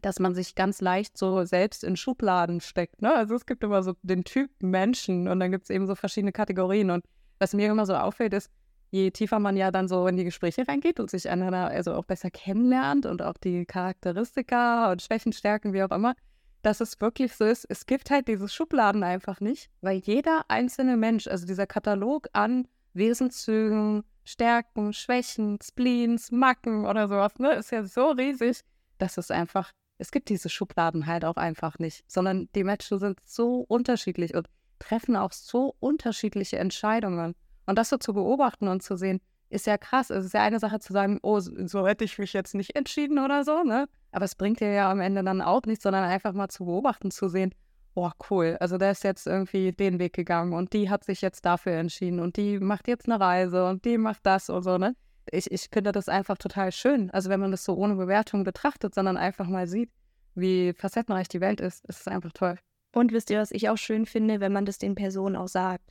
dass 0.01 0.19
man 0.19 0.33
sich 0.33 0.55
ganz 0.55 0.81
leicht 0.81 1.17
so 1.17 1.43
selbst 1.43 1.83
in 1.83 1.97
Schubladen 1.97 2.61
steckt. 2.61 3.01
Ne? 3.01 3.13
Also 3.13 3.35
es 3.35 3.45
gibt 3.45 3.63
immer 3.63 3.83
so 3.83 3.93
den 4.01 4.23
Typ 4.23 4.49
Menschen 4.61 5.27
und 5.27 5.39
dann 5.39 5.51
gibt 5.51 5.65
es 5.65 5.69
eben 5.69 5.87
so 5.87 5.95
verschiedene 5.95 6.31
Kategorien. 6.31 6.89
Und 6.89 7.03
was 7.37 7.53
mir 7.53 7.69
immer 7.69 7.85
so 7.85 7.95
auffällt, 7.95 8.33
ist, 8.33 8.49
je 8.91 9.11
tiefer 9.11 9.39
man 9.39 9.57
ja 9.57 9.71
dann 9.71 9.87
so 9.87 10.07
in 10.07 10.17
die 10.17 10.23
Gespräche 10.23 10.67
reingeht 10.67 10.99
und 10.99 11.09
sich 11.09 11.29
einander 11.29 11.67
also 11.67 11.93
auch 11.93 12.05
besser 12.05 12.31
kennenlernt 12.31 13.05
und 13.05 13.21
auch 13.21 13.37
die 13.37 13.65
Charakteristika 13.65 14.91
und 14.91 15.01
Schwächen, 15.01 15.33
Stärken, 15.33 15.73
wie 15.73 15.83
auch 15.83 15.91
immer, 15.91 16.15
dass 16.61 16.81
es 16.81 16.99
wirklich 16.99 17.35
so 17.35 17.45
ist, 17.45 17.65
es 17.69 17.85
gibt 17.85 18.09
halt 18.09 18.27
diese 18.27 18.49
Schubladen 18.49 19.03
einfach 19.03 19.39
nicht, 19.39 19.69
weil 19.81 19.97
jeder 19.97 20.43
einzelne 20.49 20.97
Mensch, 20.97 21.27
also 21.27 21.45
dieser 21.45 21.67
Katalog 21.67 22.27
an 22.33 22.67
Wesenszügen, 22.93 24.03
Stärken, 24.29 24.93
Schwächen, 24.93 25.57
Spleens, 25.63 26.31
Macken 26.31 26.85
oder 26.85 27.07
sowas, 27.07 27.33
ne, 27.39 27.53
ist 27.53 27.71
ja 27.71 27.83
so 27.83 28.11
riesig, 28.11 28.61
dass 28.99 29.17
es 29.17 29.31
einfach, 29.31 29.71
es 29.97 30.11
gibt 30.11 30.29
diese 30.29 30.49
Schubladen 30.49 31.07
halt 31.07 31.25
auch 31.25 31.37
einfach 31.37 31.79
nicht, 31.79 32.03
sondern 32.07 32.47
die 32.53 32.63
Menschen 32.63 32.99
sind 32.99 33.19
so 33.23 33.65
unterschiedlich 33.67 34.35
und 34.35 34.47
treffen 34.77 35.15
auch 35.15 35.31
so 35.31 35.75
unterschiedliche 35.79 36.59
Entscheidungen. 36.59 37.33
Und 37.65 37.77
das 37.77 37.89
so 37.89 37.97
zu 37.97 38.13
beobachten 38.13 38.67
und 38.67 38.83
zu 38.83 38.97
sehen, 38.97 39.19
ist 39.49 39.65
ja 39.65 39.79
krass. 39.79 40.11
Es 40.11 40.25
ist 40.25 40.33
ja 40.35 40.43
eine 40.43 40.59
Sache 40.59 40.79
zu 40.79 40.93
sagen, 40.93 41.17
oh, 41.23 41.39
so 41.39 41.87
hätte 41.87 42.03
ich 42.03 42.19
mich 42.19 42.33
jetzt 42.33 42.53
nicht 42.53 42.75
entschieden 42.75 43.17
oder 43.17 43.43
so, 43.43 43.63
ne? 43.63 43.89
Aber 44.11 44.25
es 44.25 44.35
bringt 44.35 44.59
dir 44.59 44.71
ja 44.71 44.91
am 44.91 44.99
Ende 44.99 45.23
dann 45.23 45.41
auch 45.41 45.63
nichts, 45.63 45.83
sondern 45.83 46.03
einfach 46.03 46.33
mal 46.33 46.49
zu 46.49 46.65
beobachten, 46.65 47.09
zu 47.09 47.29
sehen, 47.29 47.53
oh, 47.95 48.11
cool, 48.29 48.57
also 48.59 48.77
der 48.77 48.91
ist 48.91 49.03
jetzt 49.03 49.27
irgendwie 49.27 49.71
den 49.71 49.99
Weg 49.99 50.13
gegangen 50.13 50.53
und 50.53 50.73
die 50.73 50.89
hat 50.89 51.03
sich 51.03 51.21
jetzt 51.21 51.45
dafür 51.45 51.73
entschieden 51.73 52.19
und 52.19 52.37
die 52.37 52.59
macht 52.59 52.87
jetzt 52.87 53.07
eine 53.07 53.19
Reise 53.19 53.65
und 53.65 53.85
die 53.85 53.97
macht 53.97 54.25
das 54.25 54.49
und 54.49 54.63
so, 54.63 54.77
ne? 54.77 54.95
Ich, 55.31 55.51
ich 55.51 55.69
finde 55.71 55.91
das 55.91 56.09
einfach 56.09 56.37
total 56.37 56.71
schön. 56.71 57.11
Also 57.11 57.29
wenn 57.29 57.39
man 57.39 57.51
das 57.51 57.63
so 57.63 57.75
ohne 57.75 57.95
Bewertung 57.95 58.43
betrachtet, 58.43 58.95
sondern 58.95 59.15
einfach 59.15 59.47
mal 59.47 59.67
sieht, 59.67 59.91
wie 60.33 60.73
facettenreich 60.73 61.27
die 61.27 61.41
Welt 61.41 61.61
ist, 61.61 61.85
ist 61.85 62.01
es 62.01 62.07
einfach 62.07 62.31
toll. 62.33 62.57
Und 62.93 63.11
wisst 63.11 63.29
ihr, 63.29 63.39
was 63.39 63.51
ich 63.51 63.69
auch 63.69 63.77
schön 63.77 64.05
finde, 64.05 64.39
wenn 64.39 64.53
man 64.53 64.65
das 64.65 64.79
den 64.79 64.95
Personen 64.95 65.35
auch 65.35 65.47
sagt? 65.47 65.83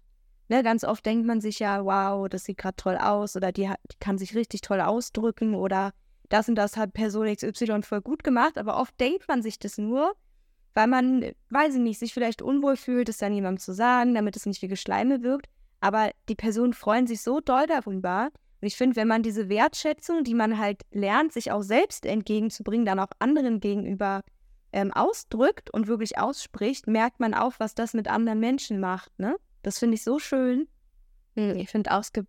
Ne, 0.48 0.62
ganz 0.62 0.82
oft 0.82 1.04
denkt 1.04 1.26
man 1.26 1.40
sich 1.40 1.58
ja, 1.58 1.84
wow, 1.84 2.28
das 2.28 2.44
sieht 2.44 2.56
gerade 2.56 2.76
toll 2.76 2.96
aus 2.96 3.36
oder 3.36 3.52
die, 3.52 3.68
hat, 3.68 3.78
die 3.92 3.98
kann 4.00 4.16
sich 4.16 4.34
richtig 4.34 4.62
toll 4.62 4.80
ausdrücken 4.80 5.54
oder 5.54 5.92
das 6.30 6.48
und 6.48 6.54
das 6.54 6.76
hat 6.76 6.94
Person 6.94 7.32
XY 7.32 7.82
voll 7.82 8.00
gut 8.00 8.24
gemacht, 8.24 8.56
aber 8.56 8.80
oft 8.80 8.98
denkt 8.98 9.28
man 9.28 9.42
sich 9.42 9.58
das 9.58 9.76
nur, 9.78 10.14
weil 10.78 10.86
man, 10.86 11.32
weiß 11.50 11.74
ich 11.74 11.80
nicht, 11.80 11.98
sich 11.98 12.14
vielleicht 12.14 12.40
unwohl 12.40 12.76
fühlt, 12.76 13.08
es 13.08 13.18
dann 13.18 13.34
jemandem 13.34 13.58
zu 13.58 13.72
sagen, 13.72 14.14
damit 14.14 14.36
es 14.36 14.46
nicht 14.46 14.62
wie 14.62 14.68
Geschleime 14.68 15.24
wirkt. 15.24 15.48
Aber 15.80 16.12
die 16.28 16.36
Personen 16.36 16.72
freuen 16.72 17.08
sich 17.08 17.20
so 17.20 17.40
doll 17.40 17.66
darüber. 17.66 18.28
Und 18.60 18.68
ich 18.68 18.76
finde, 18.76 18.94
wenn 18.94 19.08
man 19.08 19.24
diese 19.24 19.48
Wertschätzung, 19.48 20.22
die 20.22 20.34
man 20.34 20.56
halt 20.56 20.82
lernt, 20.92 21.32
sich 21.32 21.50
auch 21.50 21.62
selbst 21.62 22.06
entgegenzubringen, 22.06 22.86
dann 22.86 23.00
auch 23.00 23.10
anderen 23.18 23.58
gegenüber 23.58 24.22
ähm, 24.72 24.92
ausdrückt 24.92 25.68
und 25.68 25.88
wirklich 25.88 26.16
ausspricht, 26.16 26.86
merkt 26.86 27.18
man 27.18 27.34
auch, 27.34 27.54
was 27.58 27.74
das 27.74 27.92
mit 27.92 28.06
anderen 28.06 28.38
Menschen 28.38 28.78
macht. 28.78 29.10
Ne? 29.18 29.34
Das 29.64 29.80
finde 29.80 29.96
ich 29.96 30.04
so 30.04 30.20
schön. 30.20 30.68
Hm, 31.34 31.56
ich 31.56 31.70
finde 31.70 31.90
auch, 31.90 32.02
es 32.02 32.12
gibt 32.12 32.28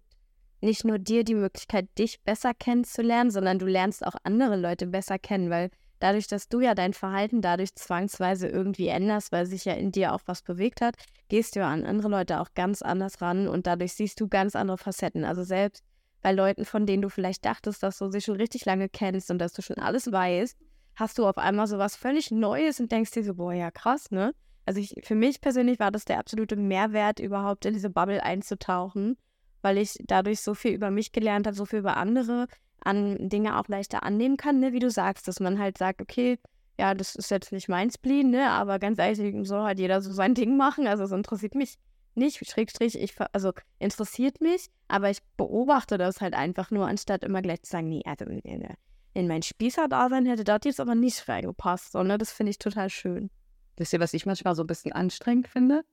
nicht 0.62 0.86
nur 0.86 0.98
dir 0.98 1.24
die 1.24 1.36
Möglichkeit, 1.36 1.88
dich 2.00 2.20
besser 2.24 2.56
kennenzulernen, 2.56 3.30
sondern 3.30 3.60
du 3.60 3.68
lernst 3.68 4.04
auch 4.04 4.16
andere 4.24 4.56
Leute 4.56 4.88
besser 4.88 5.20
kennen, 5.20 5.52
weil 5.52 5.70
dadurch, 6.00 6.28
dass 6.28 6.48
du 6.48 6.62
ja 6.62 6.76
dein 6.76 6.94
Verhalten 6.94 7.42
dadurch 7.42 7.76
zwangsweise 7.76 8.48
irgendwie 8.48 8.88
änderst, 8.88 9.32
weil 9.32 9.46
sich 9.46 9.66
ja 9.66 9.74
in 9.74 9.92
dir 9.92 10.14
auch 10.14 10.22
was 10.26 10.42
bewegt 10.42 10.82
hat, 10.82 10.96
gehst 11.28 11.56
du 11.56 11.60
ja 11.60 11.70
an 11.70 11.86
andere 11.86 12.10
Leute 12.10 12.40
auch 12.40 12.54
ganz 12.56 12.82
anders 12.82 13.22
ran 13.22 13.48
und 13.48 13.68
dadurch 13.68 13.94
siehst 13.94 14.20
du 14.20 14.28
ganz 14.28 14.56
andere 14.56 14.78
Facetten. 14.78 15.26
Also 15.26 15.44
selbst 15.44 15.84
bei 16.22 16.32
Leuten, 16.32 16.66
von 16.66 16.86
denen 16.86 17.02
du 17.02 17.10
vielleicht 17.10 17.46
dachtest, 17.46 17.84
dass 17.84 17.98
du 17.98 18.10
sie 18.10 18.22
schon 18.22 18.36
richtig 18.36 18.66
lange 18.66 18.90
kennst 18.90 19.32
und 19.32 19.40
dass 19.40 19.54
du 19.54 19.62
schon 19.62 19.78
alles 19.78 20.12
weißt, 20.12 20.58
hast 20.96 21.18
du 21.18 21.26
auf 21.26 21.38
einmal 21.38 21.68
so 21.68 21.78
was 21.78 21.96
völlig 21.96 22.32
Neues 22.32 22.80
und 22.80 22.92
denkst 22.92 23.12
dir 23.12 23.24
so, 23.24 23.36
boah, 23.36 23.54
ja 23.54 23.72
krass, 23.72 24.12
ne? 24.12 24.34
Also 24.66 24.82
ich, 24.82 24.94
für 25.04 25.16
mich 25.16 25.42
persönlich 25.42 25.80
war 25.80 25.92
das 25.92 26.06
der 26.06 26.20
absolute 26.20 26.56
Mehrwert, 26.56 27.20
überhaupt 27.20 27.66
in 27.66 27.74
diese 27.74 27.90
Bubble 27.90 28.22
einzutauchen, 28.22 29.18
weil 29.62 29.78
ich 29.78 29.98
dadurch 30.06 30.42
so 30.42 30.54
viel 30.54 30.74
über 30.74 30.92
mich 30.92 31.12
gelernt 31.12 31.48
habe, 31.48 31.56
so 31.56 31.66
viel 31.66 31.80
über 31.80 31.98
andere, 31.98 32.48
an 32.84 33.30
Dinge 33.30 33.60
auch 33.60 33.68
leichter 33.68 34.04
annehmen 34.04 34.38
kann, 34.38 34.60
ne? 34.60 34.74
wie 34.74 34.80
du 34.80 34.90
sagst, 34.90 35.28
dass 35.28 35.40
man 35.40 35.60
halt 35.60 35.78
sagt, 35.78 36.02
okay, 36.02 36.40
ja, 36.80 36.94
das 36.94 37.16
ist 37.16 37.32
jetzt 37.32 37.52
nicht 37.52 37.68
mein 37.68 37.92
Spleen, 37.92 38.30
ne? 38.30 38.50
aber 38.50 38.80
ganz 38.80 39.00
ehrlich, 39.00 39.48
soll 39.48 39.64
halt 39.64 39.80
jeder 39.80 40.02
so 40.02 40.12
sein 40.12 40.34
Ding 40.34 40.58
machen, 40.58 40.88
also 40.88 41.04
es 41.04 41.12
interessiert 41.12 41.56
mich 41.56 41.78
nicht, 42.16 42.46
Schrägstrich, 42.46 43.00
ich, 43.00 43.16
also 43.34 43.54
interessiert 43.80 44.42
mich, 44.42 44.68
aber 44.88 45.10
ich 45.10 45.20
beobachte 45.38 45.98
das 45.98 46.22
halt 46.22 46.34
einfach 46.34 46.72
nur, 46.72 46.88
anstatt 46.88 47.24
immer 47.24 47.42
gleich 47.42 47.62
zu 47.64 47.72
sagen, 47.72 47.90
nee, 47.90 48.04
also 48.06 48.26
in, 48.26 48.68
in 49.14 49.28
mein 49.28 49.42
Spießer-Dasein 49.42 50.26
hätte 50.26 50.44
das 50.44 50.62
jetzt 50.64 50.80
aber 50.80 50.96
nicht 50.96 51.28
reingepasst, 51.28 51.92
sondern 51.92 52.20
das 52.20 52.32
finde 52.32 52.52
ich 52.52 52.60
total 52.60 52.90
schön. 52.90 53.30
Wisst 53.78 53.94
ihr, 53.94 54.00
was 54.00 54.14
ich 54.14 54.26
manchmal 54.26 54.56
so 54.56 54.64
ein 54.64 54.68
bisschen 54.68 54.92
anstrengend 54.92 55.48
finde? 55.48 55.84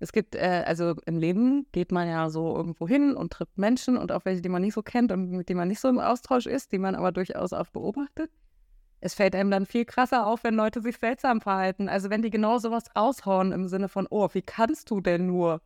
Es 0.00 0.12
gibt, 0.12 0.34
äh, 0.34 0.64
also 0.66 0.94
im 1.06 1.18
Leben 1.18 1.66
geht 1.72 1.92
man 1.92 2.08
ja 2.08 2.30
so 2.30 2.56
irgendwo 2.56 2.86
hin 2.86 3.14
und 3.14 3.32
trifft 3.32 3.58
Menschen 3.58 3.96
und 3.96 4.12
auch 4.12 4.24
welche, 4.24 4.42
die 4.42 4.48
man 4.48 4.62
nicht 4.62 4.74
so 4.74 4.82
kennt 4.82 5.10
und 5.12 5.30
mit 5.30 5.48
denen 5.48 5.58
man 5.58 5.68
nicht 5.68 5.80
so 5.80 5.88
im 5.88 5.98
Austausch 5.98 6.46
ist, 6.46 6.72
die 6.72 6.78
man 6.78 6.94
aber 6.94 7.12
durchaus 7.12 7.52
auch 7.52 7.68
beobachtet. 7.68 8.30
Es 9.00 9.14
fällt 9.14 9.34
einem 9.34 9.50
dann 9.50 9.66
viel 9.66 9.84
krasser 9.84 10.26
auf, 10.26 10.44
wenn 10.44 10.54
Leute 10.54 10.80
sich 10.80 10.98
seltsam 10.98 11.40
verhalten. 11.40 11.88
Also 11.88 12.10
wenn 12.10 12.22
die 12.22 12.30
genau 12.30 12.58
sowas 12.58 12.84
raushauen 12.96 13.52
im 13.52 13.68
Sinne 13.68 13.88
von, 13.88 14.06
oh, 14.10 14.28
wie 14.32 14.42
kannst 14.42 14.90
du 14.90 15.00
denn 15.00 15.26
nur? 15.26 15.60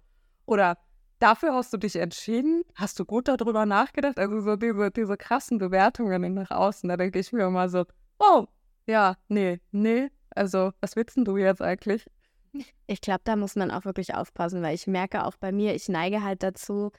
Oder 0.44 0.78
dafür 1.18 1.54
hast 1.54 1.72
du 1.72 1.78
dich 1.78 1.96
entschieden? 1.96 2.62
Hast 2.74 2.98
du 2.98 3.04
gut 3.04 3.28
darüber 3.28 3.64
nachgedacht? 3.64 4.18
Also 4.18 4.40
so 4.40 4.56
diese, 4.56 4.90
diese 4.90 5.16
krassen 5.16 5.58
Bewertungen 5.58 6.34
nach 6.34 6.50
außen, 6.50 6.88
da 6.88 6.96
denke 6.96 7.18
ich 7.18 7.32
mir 7.32 7.46
immer 7.46 7.68
so, 7.68 7.84
oh, 8.18 8.46
ja, 8.86 9.16
nee, 9.28 9.60
nee, 9.70 10.10
also, 10.34 10.72
was 10.80 10.96
willst 10.96 11.16
denn 11.16 11.24
du 11.24 11.36
jetzt 11.36 11.62
eigentlich? 11.62 12.06
Ich 12.86 13.00
glaube, 13.00 13.22
da 13.24 13.36
muss 13.36 13.56
man 13.56 13.70
auch 13.70 13.84
wirklich 13.84 14.14
aufpassen, 14.14 14.62
weil 14.62 14.74
ich 14.74 14.86
merke 14.86 15.24
auch 15.24 15.36
bei 15.36 15.52
mir, 15.52 15.74
ich 15.74 15.88
neige 15.88 16.22
halt 16.22 16.42
dazu, 16.42 16.92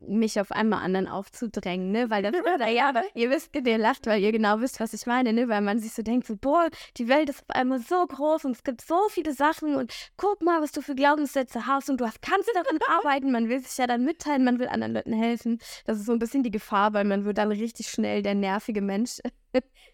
mich 0.00 0.40
auf 0.40 0.52
einmal 0.52 0.82
anderen 0.82 1.06
aufzudrängen, 1.06 1.90
ne? 1.90 2.08
Weil 2.08 2.22
dann, 2.22 2.34
ja, 2.74 2.94
ihr 3.14 3.30
wisst, 3.30 3.54
ihr 3.54 3.78
lacht, 3.78 4.06
weil 4.06 4.22
ihr 4.22 4.32
genau 4.32 4.60
wisst, 4.60 4.80
was 4.80 4.94
ich 4.94 5.04
meine, 5.04 5.34
ne? 5.34 5.48
Weil 5.48 5.60
man 5.60 5.78
sich 5.78 5.92
so 5.92 6.02
denkt, 6.02 6.26
so, 6.26 6.36
boah, 6.36 6.68
die 6.96 7.08
Welt 7.08 7.28
ist 7.28 7.42
auf 7.42 7.54
einmal 7.54 7.78
so 7.78 8.06
groß 8.06 8.46
und 8.46 8.52
es 8.52 8.64
gibt 8.64 8.80
so 8.80 8.98
viele 9.10 9.34
Sachen 9.34 9.74
und 9.74 9.92
guck 10.16 10.40
mal, 10.42 10.62
was 10.62 10.72
du 10.72 10.80
für 10.80 10.94
Glaubenssätze 10.94 11.66
hast 11.66 11.90
und 11.90 12.00
du 12.00 12.06
hast, 12.06 12.22
kannst 12.22 12.50
daran 12.54 12.78
arbeiten. 12.88 13.32
Man 13.32 13.50
will 13.50 13.60
sich 13.60 13.76
ja 13.76 13.86
dann 13.86 14.04
mitteilen, 14.04 14.44
man 14.44 14.58
will 14.58 14.68
anderen 14.68 14.94
Leuten 14.94 15.12
helfen. 15.12 15.58
Das 15.84 15.98
ist 15.98 16.06
so 16.06 16.12
ein 16.12 16.18
bisschen 16.18 16.42
die 16.42 16.50
Gefahr, 16.50 16.94
weil 16.94 17.04
man 17.04 17.26
wird 17.26 17.36
dann 17.36 17.52
richtig 17.52 17.88
schnell 17.90 18.22
der 18.22 18.34
nervige 18.34 18.80
Mensch, 18.80 19.18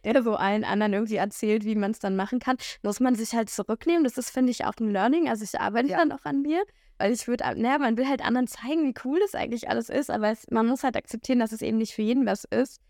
der 0.04 0.22
so 0.22 0.34
allen 0.36 0.64
anderen 0.64 0.92
irgendwie 0.92 1.16
erzählt, 1.16 1.64
wie 1.64 1.74
man 1.74 1.90
es 1.90 1.98
dann 1.98 2.16
machen 2.16 2.38
kann. 2.38 2.56
Muss 2.82 3.00
man 3.00 3.14
sich 3.14 3.34
halt 3.34 3.50
zurücknehmen. 3.50 4.04
Das 4.04 4.18
ist, 4.18 4.30
finde 4.30 4.52
ich, 4.52 4.64
auch 4.64 4.74
ein 4.80 4.90
Learning. 4.90 5.28
Also 5.28 5.44
ich 5.44 5.58
arbeite 5.60 5.88
ja. 5.88 5.98
dann 5.98 6.12
auch 6.12 6.24
an 6.24 6.42
mir. 6.42 6.62
Weil 6.98 7.12
ich 7.12 7.28
würde, 7.28 7.44
naja, 7.56 7.78
man 7.78 7.96
will 7.98 8.08
halt 8.08 8.24
anderen 8.24 8.46
zeigen, 8.46 8.84
wie 8.84 8.94
cool 9.04 9.20
das 9.20 9.34
eigentlich 9.34 9.68
alles 9.68 9.90
ist, 9.90 10.10
aber 10.10 10.30
es, 10.30 10.46
man 10.50 10.66
muss 10.66 10.82
halt 10.82 10.96
akzeptieren, 10.96 11.40
dass 11.40 11.52
es 11.52 11.60
eben 11.60 11.76
nicht 11.76 11.92
für 11.92 12.00
jeden 12.00 12.24
was 12.24 12.44
ist. 12.44 12.80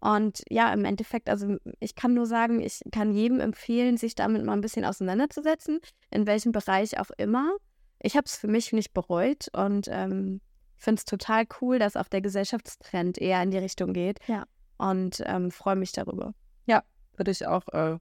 Und 0.00 0.42
ja, 0.50 0.72
im 0.72 0.84
Endeffekt, 0.84 1.28
also 1.28 1.56
ich 1.80 1.94
kann 1.94 2.14
nur 2.14 2.26
sagen, 2.26 2.60
ich 2.60 2.80
kann 2.92 3.12
jedem 3.12 3.40
empfehlen, 3.40 3.96
sich 3.96 4.14
damit 4.14 4.44
mal 4.44 4.52
ein 4.52 4.60
bisschen 4.60 4.84
auseinanderzusetzen, 4.84 5.80
in 6.10 6.26
welchem 6.26 6.52
Bereich 6.52 7.00
auch 7.00 7.10
immer. 7.16 7.56
Ich 8.00 8.16
habe 8.16 8.26
es 8.26 8.36
für 8.36 8.46
mich 8.46 8.72
nicht 8.72 8.92
bereut 8.92 9.48
und 9.52 9.88
ähm, 9.90 10.40
finde 10.76 11.00
es 11.00 11.04
total 11.06 11.44
cool, 11.60 11.78
dass 11.78 11.96
auch 11.96 12.08
der 12.08 12.20
Gesellschaftstrend 12.20 13.18
eher 13.18 13.42
in 13.42 13.50
die 13.50 13.58
Richtung 13.58 13.92
geht. 13.94 14.20
Ja. 14.28 14.44
Und 14.78 15.22
ähm, 15.26 15.50
freue 15.50 15.76
mich 15.76 15.92
darüber. 15.92 16.34
Ja, 16.66 16.82
würde 17.16 17.30
ich 17.30 17.46
auch 17.46 17.66
äh, 17.68 17.98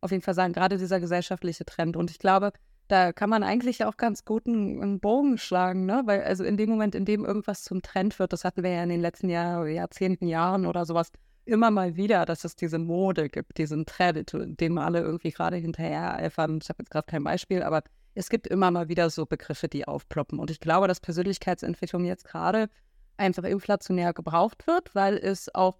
auf 0.00 0.10
jeden 0.10 0.22
Fall 0.22 0.34
sagen, 0.34 0.52
gerade 0.52 0.76
dieser 0.76 1.00
gesellschaftliche 1.00 1.64
Trend. 1.64 1.96
Und 1.96 2.10
ich 2.10 2.18
glaube, 2.18 2.52
da 2.88 3.12
kann 3.12 3.30
man 3.30 3.42
eigentlich 3.42 3.84
auch 3.84 3.96
ganz 3.96 4.24
gut 4.24 4.46
einen, 4.46 4.82
einen, 4.82 5.00
Bogen 5.00 5.38
schlagen, 5.38 5.86
ne? 5.86 6.02
Weil 6.04 6.22
also 6.24 6.44
in 6.44 6.56
dem 6.56 6.68
Moment, 6.68 6.94
in 6.94 7.04
dem 7.04 7.24
irgendwas 7.24 7.62
zum 7.62 7.80
Trend 7.80 8.18
wird, 8.18 8.32
das 8.32 8.44
hatten 8.44 8.62
wir 8.62 8.70
ja 8.70 8.82
in 8.82 8.90
den 8.90 9.00
letzten 9.00 9.30
Jahr, 9.30 9.66
Jahrzehnten, 9.66 10.26
Jahren 10.26 10.66
oder 10.66 10.84
sowas, 10.84 11.10
immer 11.44 11.70
mal 11.70 11.96
wieder, 11.96 12.26
dass 12.26 12.44
es 12.44 12.56
diese 12.56 12.78
Mode 12.78 13.28
gibt, 13.28 13.58
diesen 13.58 13.86
Trend, 13.86 14.32
dem 14.34 14.78
alle 14.78 15.00
irgendwie 15.00 15.30
gerade 15.30 15.56
hinterher 15.56 16.16
eifern. 16.16 16.58
Ich 16.62 16.68
habe 16.68 16.82
jetzt 16.82 16.90
gerade 16.90 17.06
kein 17.06 17.24
Beispiel, 17.24 17.62
aber 17.62 17.82
es 18.14 18.28
gibt 18.28 18.46
immer 18.46 18.70
mal 18.70 18.88
wieder 18.88 19.10
so 19.10 19.26
Begriffe, 19.26 19.68
die 19.68 19.88
aufploppen. 19.88 20.38
Und 20.38 20.50
ich 20.50 20.60
glaube, 20.60 20.86
dass 20.86 21.00
Persönlichkeitsentwicklung 21.00 22.04
jetzt 22.04 22.24
gerade 22.24 22.68
einfach 23.16 23.44
inflationär 23.44 24.12
gebraucht 24.12 24.66
wird, 24.66 24.94
weil 24.94 25.16
es 25.16 25.54
auch 25.54 25.78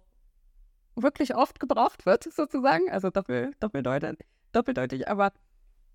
wirklich 0.95 1.35
oft 1.35 1.59
gebraucht 1.59 2.05
wird, 2.05 2.23
sozusagen. 2.31 2.89
Also 2.89 3.09
doppel, 3.09 3.53
doppeldeutig, 3.59 4.25
doppeldeutig. 4.51 5.07
Aber 5.07 5.31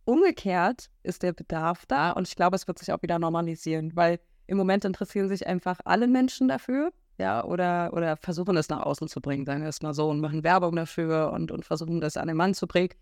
umgekehrt 0.05 0.91
ist 1.03 1.23
der 1.23 1.33
Bedarf 1.33 1.87
da 1.87 2.13
und 2.13 2.27
ich 2.27 2.37
glaube, 2.37 2.57
es 2.57 2.67
wird 2.67 2.79
sich 2.79 2.93
auch 2.93 3.03
wieder 3.03 3.19
normalisieren, 3.19 3.95
weil 3.95 4.21
im 4.47 4.57
Moment 4.57 4.85
interessieren 4.85 5.29
sich 5.29 5.47
einfach 5.47 5.81
alle 5.85 6.07
Menschen 6.09 6.49
dafür, 6.49 6.93
ja, 7.19 7.45
oder, 7.45 7.93
oder 7.93 8.17
versuchen 8.17 8.57
es 8.57 8.69
nach 8.69 8.81
außen 8.81 9.09
zu 9.09 9.21
bringen, 9.21 9.45
sagen 9.45 9.63
wir 9.63 9.69
es 9.69 9.83
mal 9.83 9.93
so, 9.93 10.09
und 10.09 10.21
machen 10.21 10.45
Werbung 10.45 10.77
dafür 10.77 11.33
und, 11.33 11.51
und 11.51 11.65
versuchen 11.65 12.01
das 12.01 12.17
an 12.17 12.29
den 12.29 12.37
Mann 12.37 12.55
zu 12.55 12.67
bringen 12.67 12.95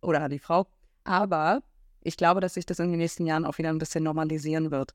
oder 0.00 0.22
an 0.22 0.30
die 0.30 0.38
Frau. 0.38 0.66
Aber 1.04 1.62
ich 2.00 2.16
glaube, 2.16 2.40
dass 2.40 2.54
sich 2.54 2.66
das 2.66 2.78
in 2.78 2.90
den 2.90 2.98
nächsten 2.98 3.26
Jahren 3.26 3.44
auch 3.44 3.58
wieder 3.58 3.68
ein 3.68 3.78
bisschen 3.78 4.04
normalisieren 4.04 4.70
wird. 4.70 4.94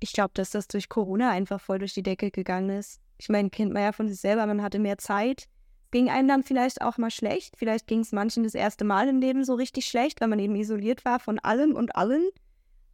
Ich 0.00 0.12
glaube, 0.12 0.32
dass 0.34 0.50
das 0.50 0.68
durch 0.68 0.88
Corona 0.88 1.30
einfach 1.30 1.60
voll 1.60 1.78
durch 1.78 1.94
die 1.94 2.02
Decke 2.02 2.30
gegangen 2.30 2.70
ist. 2.70 3.00
Ich 3.18 3.28
meine, 3.28 3.50
kennt 3.50 3.72
man 3.72 3.82
ja 3.82 3.92
von 3.92 4.08
sich 4.08 4.20
selber, 4.20 4.46
man 4.46 4.62
hatte 4.62 4.78
mehr 4.78 4.98
Zeit. 4.98 5.48
Ging 5.92 6.10
einem 6.10 6.26
dann 6.26 6.42
vielleicht 6.42 6.82
auch 6.82 6.98
mal 6.98 7.10
schlecht. 7.10 7.56
Vielleicht 7.56 7.86
ging 7.86 8.00
es 8.00 8.10
manchen 8.10 8.42
das 8.42 8.54
erste 8.54 8.84
Mal 8.84 9.08
im 9.08 9.20
Leben 9.20 9.44
so 9.44 9.54
richtig 9.54 9.86
schlecht, 9.86 10.20
weil 10.20 10.28
man 10.28 10.40
eben 10.40 10.56
isoliert 10.56 11.04
war 11.04 11.20
von 11.20 11.38
allem 11.38 11.76
und 11.76 11.94
allen. 11.94 12.28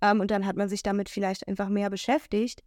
Ähm, 0.02 0.20
und 0.20 0.30
dann 0.30 0.44
hat 0.44 0.56
man 0.56 0.68
sich 0.68 0.82
damit 0.82 1.08
vielleicht 1.08 1.48
einfach 1.48 1.70
mehr 1.70 1.88
beschäftigt. 1.88 2.62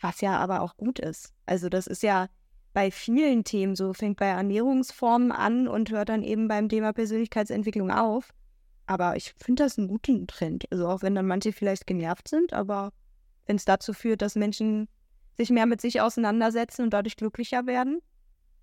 Was 0.00 0.20
ja 0.20 0.38
aber 0.38 0.62
auch 0.62 0.76
gut 0.76 0.98
ist. 0.98 1.32
Also, 1.46 1.68
das 1.68 1.86
ist 1.86 2.02
ja 2.02 2.28
bei 2.72 2.90
vielen 2.90 3.44
Themen 3.44 3.74
so, 3.74 3.92
fängt 3.92 4.18
bei 4.18 4.26
Ernährungsformen 4.26 5.32
an 5.32 5.68
und 5.68 5.90
hört 5.90 6.08
dann 6.08 6.22
eben 6.22 6.48
beim 6.48 6.68
Thema 6.68 6.92
Persönlichkeitsentwicklung 6.92 7.90
auf. 7.90 8.32
Aber 8.86 9.16
ich 9.16 9.34
finde 9.34 9.64
das 9.64 9.78
einen 9.78 9.88
guten 9.88 10.26
Trend. 10.26 10.70
Also 10.72 10.88
auch 10.88 11.02
wenn 11.02 11.14
dann 11.14 11.26
manche 11.26 11.52
vielleicht 11.52 11.86
genervt 11.86 12.28
sind, 12.28 12.52
aber 12.52 12.92
wenn 13.46 13.56
es 13.56 13.64
dazu 13.64 13.92
führt, 13.92 14.22
dass 14.22 14.34
Menschen 14.34 14.88
sich 15.36 15.50
mehr 15.50 15.66
mit 15.66 15.80
sich 15.80 16.00
auseinandersetzen 16.00 16.82
und 16.82 16.90
dadurch 16.90 17.16
glücklicher 17.16 17.66
werden. 17.66 18.00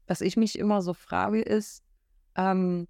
Was 0.07 0.21
ich 0.21 0.37
mich 0.37 0.57
immer 0.57 0.81
so 0.81 0.93
frage, 0.93 1.41
ist, 1.41 1.83
ähm, 2.35 2.87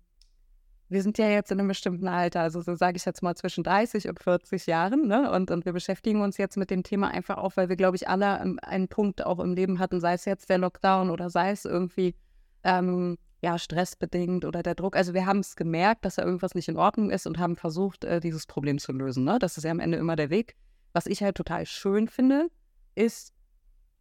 wir 0.89 1.01
sind 1.01 1.17
ja 1.17 1.27
jetzt 1.27 1.51
in 1.51 1.59
einem 1.59 1.67
bestimmten 1.67 2.07
Alter, 2.07 2.41
also 2.41 2.61
so 2.61 2.75
sage 2.75 2.97
ich 2.97 3.05
jetzt 3.05 3.21
mal 3.21 3.35
zwischen 3.35 3.63
30 3.63 4.07
und 4.07 4.21
40 4.21 4.67
Jahren, 4.67 5.07
ne? 5.07 5.29
Und, 5.31 5.51
und 5.51 5.65
wir 5.65 5.73
beschäftigen 5.73 6.21
uns 6.21 6.37
jetzt 6.37 6.55
mit 6.55 6.69
dem 6.69 6.83
Thema 6.83 7.09
einfach 7.09 7.37
auch, 7.37 7.57
weil 7.57 7.67
wir, 7.67 7.75
glaube 7.75 7.97
ich, 7.97 8.07
alle 8.07 8.39
einen 8.39 8.87
Punkt 8.87 9.25
auch 9.25 9.39
im 9.39 9.53
Leben 9.53 9.79
hatten, 9.79 9.99
sei 9.99 10.13
es 10.13 10.25
jetzt 10.25 10.49
der 10.49 10.59
Lockdown 10.59 11.09
oder 11.09 11.29
sei 11.29 11.51
es 11.51 11.65
irgendwie 11.65 12.15
ähm, 12.63 13.17
ja, 13.41 13.59
stressbedingt 13.59 14.45
oder 14.45 14.63
der 14.63 14.75
Druck. 14.75 14.95
Also 14.95 15.13
wir 15.13 15.25
haben 15.25 15.39
es 15.39 15.55
gemerkt, 15.55 16.05
dass 16.05 16.15
da 16.15 16.23
irgendwas 16.23 16.55
nicht 16.55 16.69
in 16.69 16.77
Ordnung 16.77 17.11
ist 17.11 17.27
und 17.27 17.37
haben 17.37 17.55
versucht, 17.55 18.03
äh, 18.03 18.19
dieses 18.19 18.45
Problem 18.45 18.79
zu 18.79 18.93
lösen. 18.93 19.25
Ne? 19.25 19.39
Das 19.39 19.57
ist 19.57 19.63
ja 19.63 19.71
am 19.71 19.79
Ende 19.79 19.97
immer 19.97 20.15
der 20.15 20.29
Weg. 20.29 20.55
Was 20.93 21.05
ich 21.05 21.21
halt 21.21 21.35
total 21.35 21.65
schön 21.65 22.07
finde, 22.07 22.47
ist, 22.95 23.33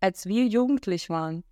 als 0.00 0.26
wir 0.26 0.46
jugendlich 0.46 1.11
waren, 1.11 1.44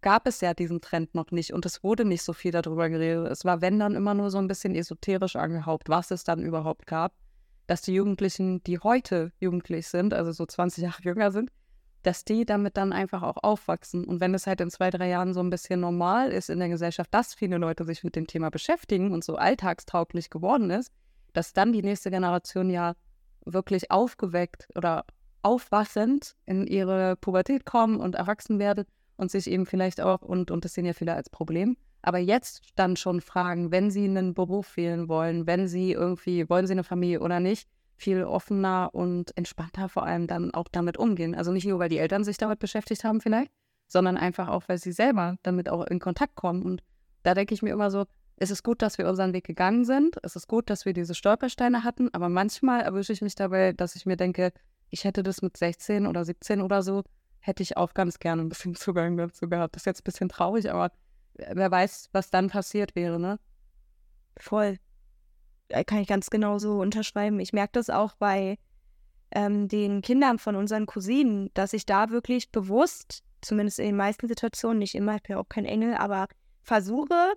gab 0.00 0.26
es 0.26 0.40
ja 0.40 0.54
diesen 0.54 0.80
Trend 0.80 1.14
noch 1.14 1.30
nicht 1.30 1.52
und 1.52 1.66
es 1.66 1.82
wurde 1.82 2.04
nicht 2.04 2.22
so 2.22 2.32
viel 2.32 2.52
darüber 2.52 2.88
geredet. 2.88 3.30
Es 3.30 3.44
war, 3.44 3.60
wenn 3.60 3.78
dann, 3.78 3.94
immer 3.94 4.14
nur 4.14 4.30
so 4.30 4.38
ein 4.38 4.48
bisschen 4.48 4.74
esoterisch 4.74 5.36
angehaucht, 5.36 5.88
was 5.88 6.10
es 6.10 6.24
dann 6.24 6.42
überhaupt 6.42 6.86
gab, 6.86 7.12
dass 7.66 7.82
die 7.82 7.94
Jugendlichen, 7.94 8.62
die 8.64 8.78
heute 8.78 9.32
jugendlich 9.38 9.88
sind, 9.88 10.12
also 10.12 10.32
so 10.32 10.46
20 10.46 10.84
Jahre 10.84 11.02
jünger 11.02 11.30
sind, 11.30 11.50
dass 12.02 12.24
die 12.24 12.44
damit 12.44 12.76
dann 12.76 12.92
einfach 12.92 13.22
auch 13.22 13.36
aufwachsen. 13.42 14.04
Und 14.04 14.20
wenn 14.20 14.34
es 14.34 14.46
halt 14.46 14.60
in 14.60 14.70
zwei, 14.70 14.90
drei 14.90 15.08
Jahren 15.08 15.34
so 15.34 15.40
ein 15.40 15.50
bisschen 15.50 15.80
normal 15.80 16.32
ist 16.32 16.50
in 16.50 16.58
der 16.58 16.68
Gesellschaft, 16.68 17.12
dass 17.12 17.34
viele 17.34 17.58
Leute 17.58 17.84
sich 17.84 18.02
mit 18.02 18.16
dem 18.16 18.26
Thema 18.26 18.50
beschäftigen 18.50 19.12
und 19.12 19.22
so 19.22 19.36
alltagstauglich 19.36 20.30
geworden 20.30 20.70
ist, 20.70 20.90
dass 21.32 21.52
dann 21.52 21.72
die 21.72 21.82
nächste 21.82 22.10
Generation 22.10 22.70
ja 22.70 22.94
wirklich 23.44 23.90
aufgeweckt 23.90 24.68
oder 24.74 25.04
aufwachsend 25.42 26.34
in 26.46 26.66
ihre 26.66 27.16
Pubertät 27.16 27.64
kommen 27.64 28.00
und 28.00 28.14
erwachsen 28.14 28.58
werden 28.58 28.84
und 29.20 29.30
sich 29.30 29.50
eben 29.50 29.66
vielleicht 29.66 30.00
auch, 30.00 30.22
und, 30.22 30.50
und 30.50 30.64
das 30.64 30.74
sehen 30.74 30.86
ja 30.86 30.94
viele 30.94 31.14
als 31.14 31.28
Problem, 31.28 31.76
aber 32.00 32.18
jetzt 32.18 32.62
dann 32.74 32.96
schon 32.96 33.20
fragen, 33.20 33.70
wenn 33.70 33.90
sie 33.90 34.04
einen 34.04 34.32
Beruf 34.32 34.78
wählen 34.78 35.08
wollen, 35.08 35.46
wenn 35.46 35.68
sie 35.68 35.92
irgendwie, 35.92 36.48
wollen 36.48 36.66
sie 36.66 36.72
eine 36.72 36.84
Familie 36.84 37.20
oder 37.20 37.38
nicht, 37.38 37.68
viel 37.96 38.24
offener 38.24 38.88
und 38.94 39.36
entspannter 39.36 39.90
vor 39.90 40.04
allem 40.04 40.26
dann 40.26 40.54
auch 40.54 40.68
damit 40.72 40.96
umgehen. 40.96 41.34
Also 41.34 41.52
nicht 41.52 41.66
nur, 41.66 41.78
weil 41.78 41.90
die 41.90 41.98
Eltern 41.98 42.24
sich 42.24 42.38
damit 42.38 42.58
beschäftigt 42.58 43.04
haben 43.04 43.20
vielleicht, 43.20 43.52
sondern 43.86 44.16
einfach 44.16 44.48
auch, 44.48 44.62
weil 44.68 44.78
sie 44.78 44.92
selber 44.92 45.36
damit 45.42 45.68
auch 45.68 45.86
in 45.86 45.98
Kontakt 45.98 46.34
kommen. 46.34 46.62
Und 46.62 46.82
da 47.22 47.34
denke 47.34 47.52
ich 47.52 47.60
mir 47.60 47.74
immer 47.74 47.90
so, 47.90 48.06
es 48.36 48.50
ist 48.50 48.62
gut, 48.62 48.80
dass 48.80 48.96
wir 48.96 49.06
unseren 49.06 49.34
Weg 49.34 49.44
gegangen 49.44 49.84
sind. 49.84 50.16
Es 50.22 50.34
ist 50.34 50.48
gut, 50.48 50.70
dass 50.70 50.86
wir 50.86 50.94
diese 50.94 51.14
Stolpersteine 51.14 51.84
hatten. 51.84 52.08
Aber 52.14 52.30
manchmal 52.30 52.80
erwische 52.80 53.12
ich 53.12 53.20
mich 53.20 53.34
dabei, 53.34 53.74
dass 53.74 53.96
ich 53.96 54.06
mir 54.06 54.16
denke, 54.16 54.52
ich 54.88 55.04
hätte 55.04 55.22
das 55.22 55.42
mit 55.42 55.58
16 55.58 56.06
oder 56.06 56.24
17 56.24 56.62
oder 56.62 56.82
so, 56.82 57.02
hätte 57.40 57.62
ich 57.62 57.76
auch 57.76 57.94
ganz 57.94 58.18
gerne 58.18 58.42
ein 58.42 58.48
bisschen 58.48 58.74
Zugang 58.76 59.16
dazu 59.16 59.48
gehabt. 59.48 59.74
Das 59.74 59.82
ist 59.82 59.86
jetzt 59.86 60.00
ein 60.00 60.04
bisschen 60.04 60.28
traurig, 60.28 60.70
aber 60.70 60.92
wer 61.34 61.70
weiß, 61.70 62.10
was 62.12 62.30
dann 62.30 62.48
passiert 62.48 62.94
wäre, 62.94 63.18
ne? 63.18 63.38
Voll. 64.36 64.78
Kann 65.86 65.98
ich 65.98 66.08
ganz 66.08 66.30
genau 66.30 66.58
so 66.58 66.80
unterschreiben. 66.80 67.38
Ich 67.38 67.52
merke 67.52 67.72
das 67.74 67.90
auch 67.90 68.14
bei 68.16 68.58
ähm, 69.30 69.68
den 69.68 70.02
Kindern 70.02 70.38
von 70.38 70.56
unseren 70.56 70.86
Cousinen, 70.86 71.50
dass 71.54 71.72
ich 71.72 71.86
da 71.86 72.10
wirklich 72.10 72.50
bewusst, 72.50 73.22
zumindest 73.40 73.78
in 73.78 73.86
den 73.86 73.96
meisten 73.96 74.26
Situationen, 74.26 74.78
nicht 74.78 74.94
immer, 74.94 75.16
ich 75.16 75.22
bin 75.22 75.36
ja 75.36 75.40
auch 75.40 75.48
kein 75.48 75.64
Engel, 75.64 75.94
aber 75.94 76.26
versuche, 76.62 77.34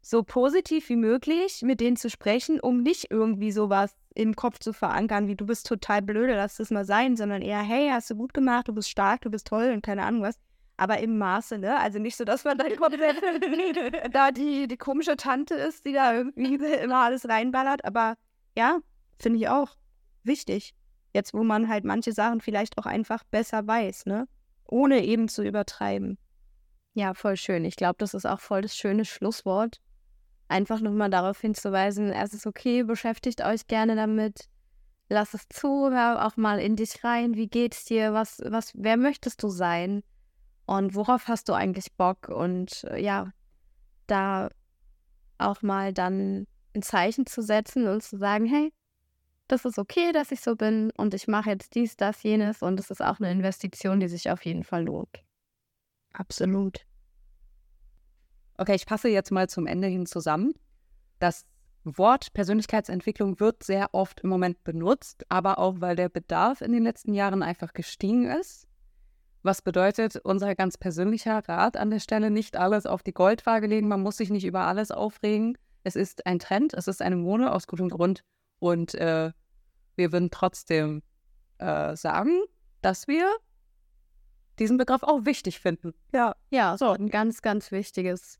so 0.00 0.22
positiv 0.22 0.88
wie 0.88 0.96
möglich 0.96 1.62
mit 1.62 1.80
denen 1.80 1.96
zu 1.96 2.10
sprechen, 2.10 2.60
um 2.60 2.82
nicht 2.82 3.10
irgendwie 3.10 3.52
sowas 3.52 3.94
im 4.14 4.36
Kopf 4.36 4.58
zu 4.60 4.72
verankern, 4.72 5.26
wie 5.26 5.36
du 5.36 5.46
bist 5.46 5.66
total 5.66 6.02
blöde, 6.02 6.34
lass 6.34 6.56
das 6.56 6.70
mal 6.70 6.84
sein, 6.84 7.16
sondern 7.16 7.42
eher, 7.42 7.60
hey, 7.60 7.88
hast 7.90 8.10
du 8.10 8.14
gut 8.14 8.32
gemacht, 8.32 8.68
du 8.68 8.72
bist 8.72 8.88
stark, 8.88 9.22
du 9.22 9.30
bist 9.30 9.46
toll 9.46 9.72
und 9.72 9.82
keine 9.82 10.04
Ahnung 10.04 10.22
was 10.22 10.38
aber 10.76 10.98
im 10.98 11.18
Maße, 11.18 11.58
ne? 11.58 11.78
Also 11.78 11.98
nicht 11.98 12.16
so, 12.16 12.24
dass 12.24 12.44
man 12.44 12.58
da 12.58 12.64
komplett 12.76 13.16
da 14.14 14.32
die, 14.32 14.66
die 14.66 14.76
komische 14.76 15.16
Tante 15.16 15.54
ist, 15.54 15.86
die 15.86 15.92
da 15.92 16.14
irgendwie 16.14 16.54
immer 16.82 17.04
alles 17.04 17.28
reinballert. 17.28 17.84
Aber 17.84 18.16
ja, 18.56 18.80
finde 19.18 19.38
ich 19.38 19.48
auch 19.48 19.76
wichtig. 20.24 20.74
Jetzt, 21.12 21.32
wo 21.32 21.44
man 21.44 21.68
halt 21.68 21.84
manche 21.84 22.12
Sachen 22.12 22.40
vielleicht 22.40 22.76
auch 22.78 22.86
einfach 22.86 23.22
besser 23.24 23.66
weiß, 23.66 24.06
ne? 24.06 24.26
Ohne 24.66 25.04
eben 25.04 25.28
zu 25.28 25.44
übertreiben. 25.44 26.18
Ja, 26.94 27.14
voll 27.14 27.36
schön. 27.36 27.64
Ich 27.64 27.76
glaube, 27.76 27.96
das 27.98 28.14
ist 28.14 28.26
auch 28.26 28.40
voll 28.40 28.62
das 28.62 28.76
schöne 28.76 29.04
Schlusswort. 29.04 29.80
Einfach 30.48 30.80
nochmal 30.80 31.10
darauf 31.10 31.40
hinzuweisen, 31.40 32.10
es 32.10 32.34
ist 32.34 32.46
okay, 32.46 32.82
beschäftigt 32.82 33.42
euch 33.42 33.66
gerne 33.66 33.96
damit. 33.96 34.48
Lass 35.08 35.34
es 35.34 35.48
zu, 35.48 35.90
hör 35.90 36.26
auch 36.26 36.36
mal 36.36 36.58
in 36.58 36.76
dich 36.76 37.04
rein. 37.04 37.34
Wie 37.34 37.48
geht's 37.48 37.84
dir? 37.84 38.12
Was, 38.12 38.40
was, 38.44 38.72
wer 38.74 38.96
möchtest 38.96 39.42
du 39.42 39.48
sein? 39.48 40.02
und 40.66 40.94
worauf 40.94 41.28
hast 41.28 41.48
du 41.48 41.52
eigentlich 41.52 41.92
Bock 41.92 42.28
und 42.28 42.84
äh, 42.84 43.02
ja, 43.02 43.32
da 44.06 44.48
auch 45.38 45.62
mal 45.62 45.92
dann 45.92 46.46
ein 46.74 46.82
Zeichen 46.82 47.26
zu 47.26 47.42
setzen 47.42 47.86
und 47.88 48.02
zu 48.02 48.16
sagen, 48.16 48.46
hey, 48.46 48.72
das 49.48 49.64
ist 49.64 49.78
okay, 49.78 50.12
dass 50.12 50.32
ich 50.32 50.40
so 50.40 50.56
bin 50.56 50.90
und 50.96 51.12
ich 51.12 51.28
mache 51.28 51.50
jetzt 51.50 51.74
dies, 51.74 51.96
das, 51.96 52.22
jenes 52.22 52.62
und 52.62 52.80
es 52.80 52.90
ist 52.90 53.02
auch 53.02 53.18
eine 53.18 53.30
Investition, 53.30 54.00
die 54.00 54.08
sich 54.08 54.30
auf 54.30 54.44
jeden 54.44 54.64
Fall 54.64 54.84
lohnt. 54.84 55.22
Absolut. 56.12 56.86
Okay, 58.56 58.74
ich 58.74 58.86
passe 58.86 59.08
jetzt 59.08 59.30
mal 59.30 59.48
zum 59.48 59.66
Ende 59.66 59.88
hin 59.88 60.06
zusammen. 60.06 60.54
Das 61.18 61.44
Wort 61.84 62.32
Persönlichkeitsentwicklung 62.32 63.40
wird 63.40 63.62
sehr 63.62 63.92
oft 63.92 64.20
im 64.20 64.30
Moment 64.30 64.62
benutzt, 64.64 65.24
aber 65.28 65.58
auch 65.58 65.80
weil 65.80 65.96
der 65.96 66.08
Bedarf 66.08 66.60
in 66.60 66.72
den 66.72 66.82
letzten 66.82 67.14
Jahren 67.14 67.42
einfach 67.42 67.72
gestiegen 67.72 68.26
ist. 68.26 68.66
Was 69.42 69.60
bedeutet 69.60 70.16
unser 70.16 70.54
ganz 70.54 70.78
persönlicher 70.78 71.46
Rat 71.46 71.76
an 71.76 71.90
der 71.90 72.00
Stelle, 72.00 72.30
nicht 72.30 72.56
alles 72.56 72.86
auf 72.86 73.02
die 73.02 73.12
Goldwaage 73.12 73.66
legen, 73.66 73.88
man 73.88 74.00
muss 74.00 74.16
sich 74.16 74.30
nicht 74.30 74.46
über 74.46 74.66
alles 74.66 74.90
aufregen. 74.90 75.58
Es 75.82 75.96
ist 75.96 76.24
ein 76.26 76.38
Trend, 76.38 76.72
es 76.72 76.88
ist 76.88 77.02
eine 77.02 77.16
Mode 77.16 77.52
aus 77.52 77.66
gutem 77.66 77.90
Grund 77.90 78.24
und 78.58 78.94
äh, 78.94 79.32
wir 79.96 80.12
würden 80.12 80.30
trotzdem 80.30 81.02
äh, 81.58 81.94
sagen, 81.94 82.40
dass 82.80 83.06
wir 83.06 83.28
diesen 84.58 84.78
Begriff 84.78 85.02
auch 85.02 85.26
wichtig 85.26 85.60
finden. 85.60 85.92
Ja, 86.14 86.36
ja, 86.50 86.78
so 86.78 86.88
ein 86.90 87.10
ganz, 87.10 87.42
ganz 87.42 87.70
wichtiges 87.70 88.38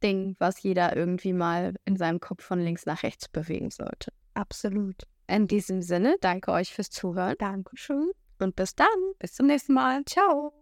Ding, 0.00 0.36
was 0.38 0.62
jeder 0.62 0.96
irgendwie 0.96 1.32
mal 1.32 1.74
in 1.84 1.96
seinem 1.96 2.20
Kopf 2.20 2.44
von 2.44 2.60
links 2.60 2.86
nach 2.86 3.02
rechts 3.02 3.28
bewegen 3.28 3.70
sollte. 3.70 4.12
Absolut. 4.34 5.04
In 5.26 5.46
diesem 5.46 5.82
Sinne, 5.82 6.16
danke 6.20 6.50
euch 6.52 6.72
fürs 6.72 6.90
Zuhören. 6.90 7.36
Dankeschön. 7.38 8.10
Und 8.38 8.56
bis 8.56 8.74
dann. 8.74 8.86
Bis 9.18 9.34
zum 9.34 9.46
nächsten 9.46 9.74
Mal. 9.74 10.04
Ciao. 10.04 10.52